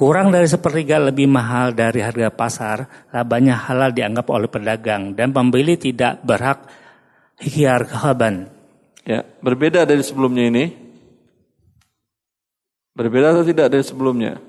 [0.00, 5.76] Kurang dari sepertiga lebih mahal dari harga pasar, labanya halal dianggap oleh pedagang dan pembeli
[5.76, 6.64] tidak berhak
[7.36, 8.48] hiar kehaban.
[9.04, 10.72] Ya, berbeda dari sebelumnya ini.
[12.96, 14.40] Berbeda atau tidak dari sebelumnya?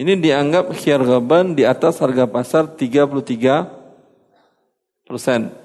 [0.00, 3.68] Ini dianggap khiar gaban di atas harga pasar 33
[5.04, 5.59] persen.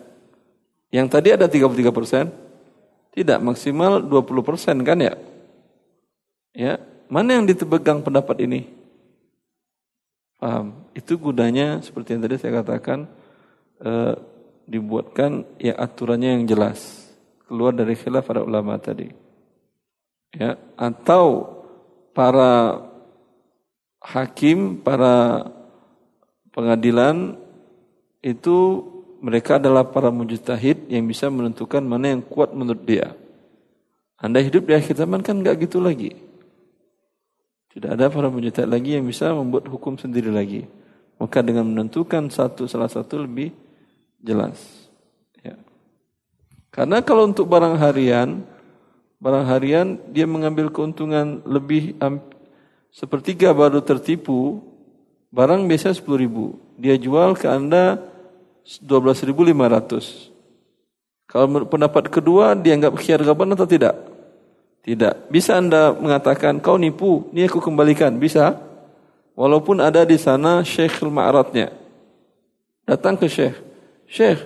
[0.94, 2.26] Yang tadi ada 33 persen?
[3.16, 5.16] Tidak, maksimal 20 persen kan ya?
[6.56, 8.68] Ya, mana yang ditebegang pendapat ini?
[10.40, 10.88] Paham?
[10.92, 13.08] Itu gunanya seperti yang tadi saya katakan
[13.80, 13.92] e,
[14.68, 17.08] dibuatkan ya aturannya yang jelas
[17.48, 19.12] keluar dari khilaf para ulama tadi.
[20.36, 21.56] Ya, atau
[22.12, 22.84] para
[24.04, 25.48] hakim, para
[26.52, 27.36] pengadilan
[28.24, 28.84] itu
[29.26, 33.18] mereka adalah para mujtahid yang bisa menentukan mana yang kuat menurut dia.
[34.22, 36.14] Anda hidup di akhir zaman kan nggak gitu lagi.
[37.74, 40.70] Tidak ada para mujtahid lagi yang bisa membuat hukum sendiri lagi.
[41.18, 43.50] Maka dengan menentukan satu salah satu lebih
[44.26, 44.58] Jelas.
[45.46, 45.54] Ya.
[46.74, 48.42] Karena kalau untuk barang harian,
[49.22, 51.94] barang harian dia mengambil keuntungan lebih
[52.90, 54.66] sepertiga baru tertipu,
[55.30, 56.58] barang biasa 10 ribu.
[56.82, 58.02] Dia jual ke Anda
[58.66, 60.34] 12.500.
[61.30, 63.94] Kalau pendapat kedua dianggap khiar gaban atau tidak?
[64.82, 65.30] Tidak.
[65.30, 68.18] Bisa Anda mengatakan kau nipu, ini aku kembalikan.
[68.18, 68.58] Bisa.
[69.38, 71.74] Walaupun ada di sana Syekh Ma'aratnya.
[72.86, 73.58] Datang ke Syekh.
[74.06, 74.46] Syekh,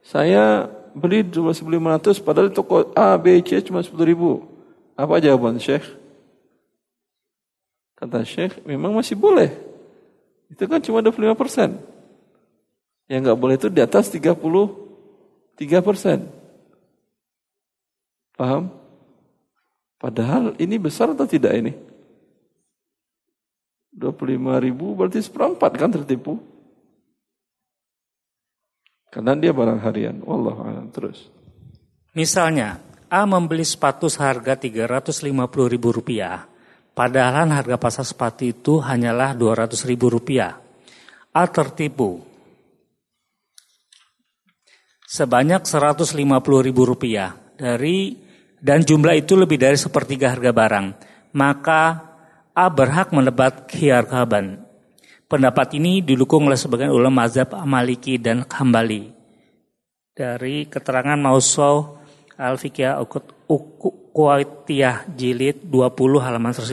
[0.00, 4.48] saya beli 12.500 padahal toko A, B, C cuma 10 ribu.
[4.96, 5.84] Apa jawaban Syekh?
[7.96, 9.52] Kata Syekh, memang masih boleh.
[10.48, 11.95] Itu kan cuma 25 persen.
[13.06, 16.26] Yang nggak boleh itu di atas 33 persen.
[18.34, 18.68] Paham?
[19.96, 21.72] Padahal ini besar atau tidak ini?
[23.96, 26.36] 25 ribu berarti seperempat kan tertipu.
[29.08, 30.20] Karena dia barang harian.
[30.20, 31.32] Wallah terus.
[32.12, 32.76] Misalnya,
[33.06, 35.30] A membeli sepatu seharga 350
[35.70, 36.44] ribu rupiah.
[36.90, 40.58] Padahal harga pasar sepatu itu hanyalah 200 ribu rupiah.
[41.30, 42.35] A tertipu.
[45.06, 46.18] Sebanyak 150
[46.66, 47.38] ribu rupiah.
[47.54, 48.18] Dari
[48.58, 50.86] dan jumlah itu lebih dari sepertiga harga barang.
[51.38, 51.82] Maka
[52.56, 54.64] A berhak mendapat khiyar kaban.
[55.28, 59.12] Pendapat ini didukung oleh sebagian ulama mazhab Maliki dan Hambali.
[60.16, 62.00] Dari keterangan Mausau
[62.40, 62.96] Al-Fiqhiyah
[64.16, 66.72] Kuwaitiyah jilid 20 halaman 150.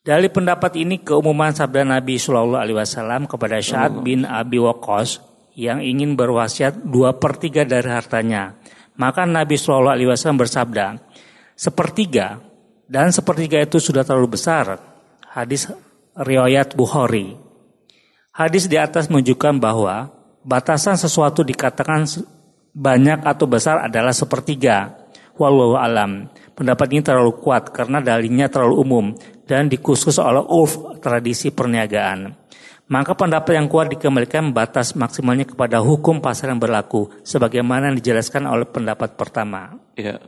[0.00, 5.29] Dari pendapat ini keumuman sabda Nabi Shallallahu Alaihi Wasallam kepada Syad bin Abi Waqqas
[5.60, 8.56] yang ingin berwasiat dua per tiga dari hartanya.
[8.96, 10.96] Maka Nabi Shallallahu Alaihi Wasallam bersabda,
[11.52, 12.40] sepertiga
[12.88, 14.80] dan sepertiga itu sudah terlalu besar.
[15.28, 15.68] Hadis
[16.16, 17.36] riwayat Bukhari.
[18.32, 20.08] Hadis di atas menunjukkan bahwa
[20.40, 22.08] batasan sesuatu dikatakan
[22.72, 24.96] banyak atau besar adalah sepertiga.
[25.36, 26.32] Wallahu alam.
[26.56, 29.06] Pendapat ini terlalu kuat karena dalilnya terlalu umum
[29.48, 32.36] dan dikhusus oleh urf tradisi perniagaan.
[32.90, 38.50] Maka pendapat yang kuat dikembalikan batas maksimalnya kepada hukum pasar yang berlaku sebagaimana yang dijelaskan
[38.50, 39.78] oleh pendapat pertama.
[39.94, 40.18] Ya.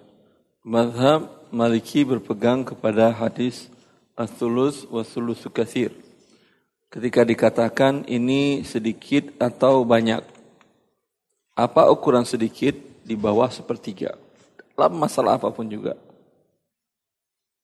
[0.63, 3.67] Madhab Maliki berpegang kepada hadis
[4.15, 5.91] As-sulus wa sulusu kathir.
[6.87, 10.23] Ketika dikatakan ini sedikit atau banyak.
[11.59, 12.79] Apa ukuran sedikit?
[13.03, 14.15] Di bawah sepertiga.
[14.79, 15.99] Dalam masalah apa pun juga.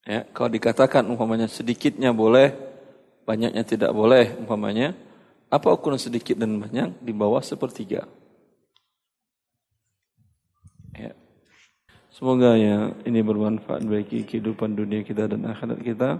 [0.03, 2.68] Ya, kalau dikatakan umpamanya sedikitnya boleh,
[3.29, 4.97] banyaknya tidak boleh umpamanya.
[5.53, 6.97] Apa ukuran sedikit dan banyak?
[7.05, 8.09] Di bawah sepertiga.
[10.97, 11.13] Ya.
[12.09, 16.17] Semoga ya ini bermanfaat bagi kehidupan dunia kita dan akhirat kita.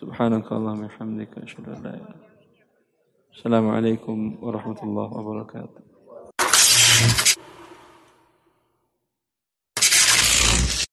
[0.00, 2.28] Subhanakallahumma hamdika asyhadu an la ilaha
[3.38, 5.87] Assalamualaikum warahmatullahi wabarakatuh.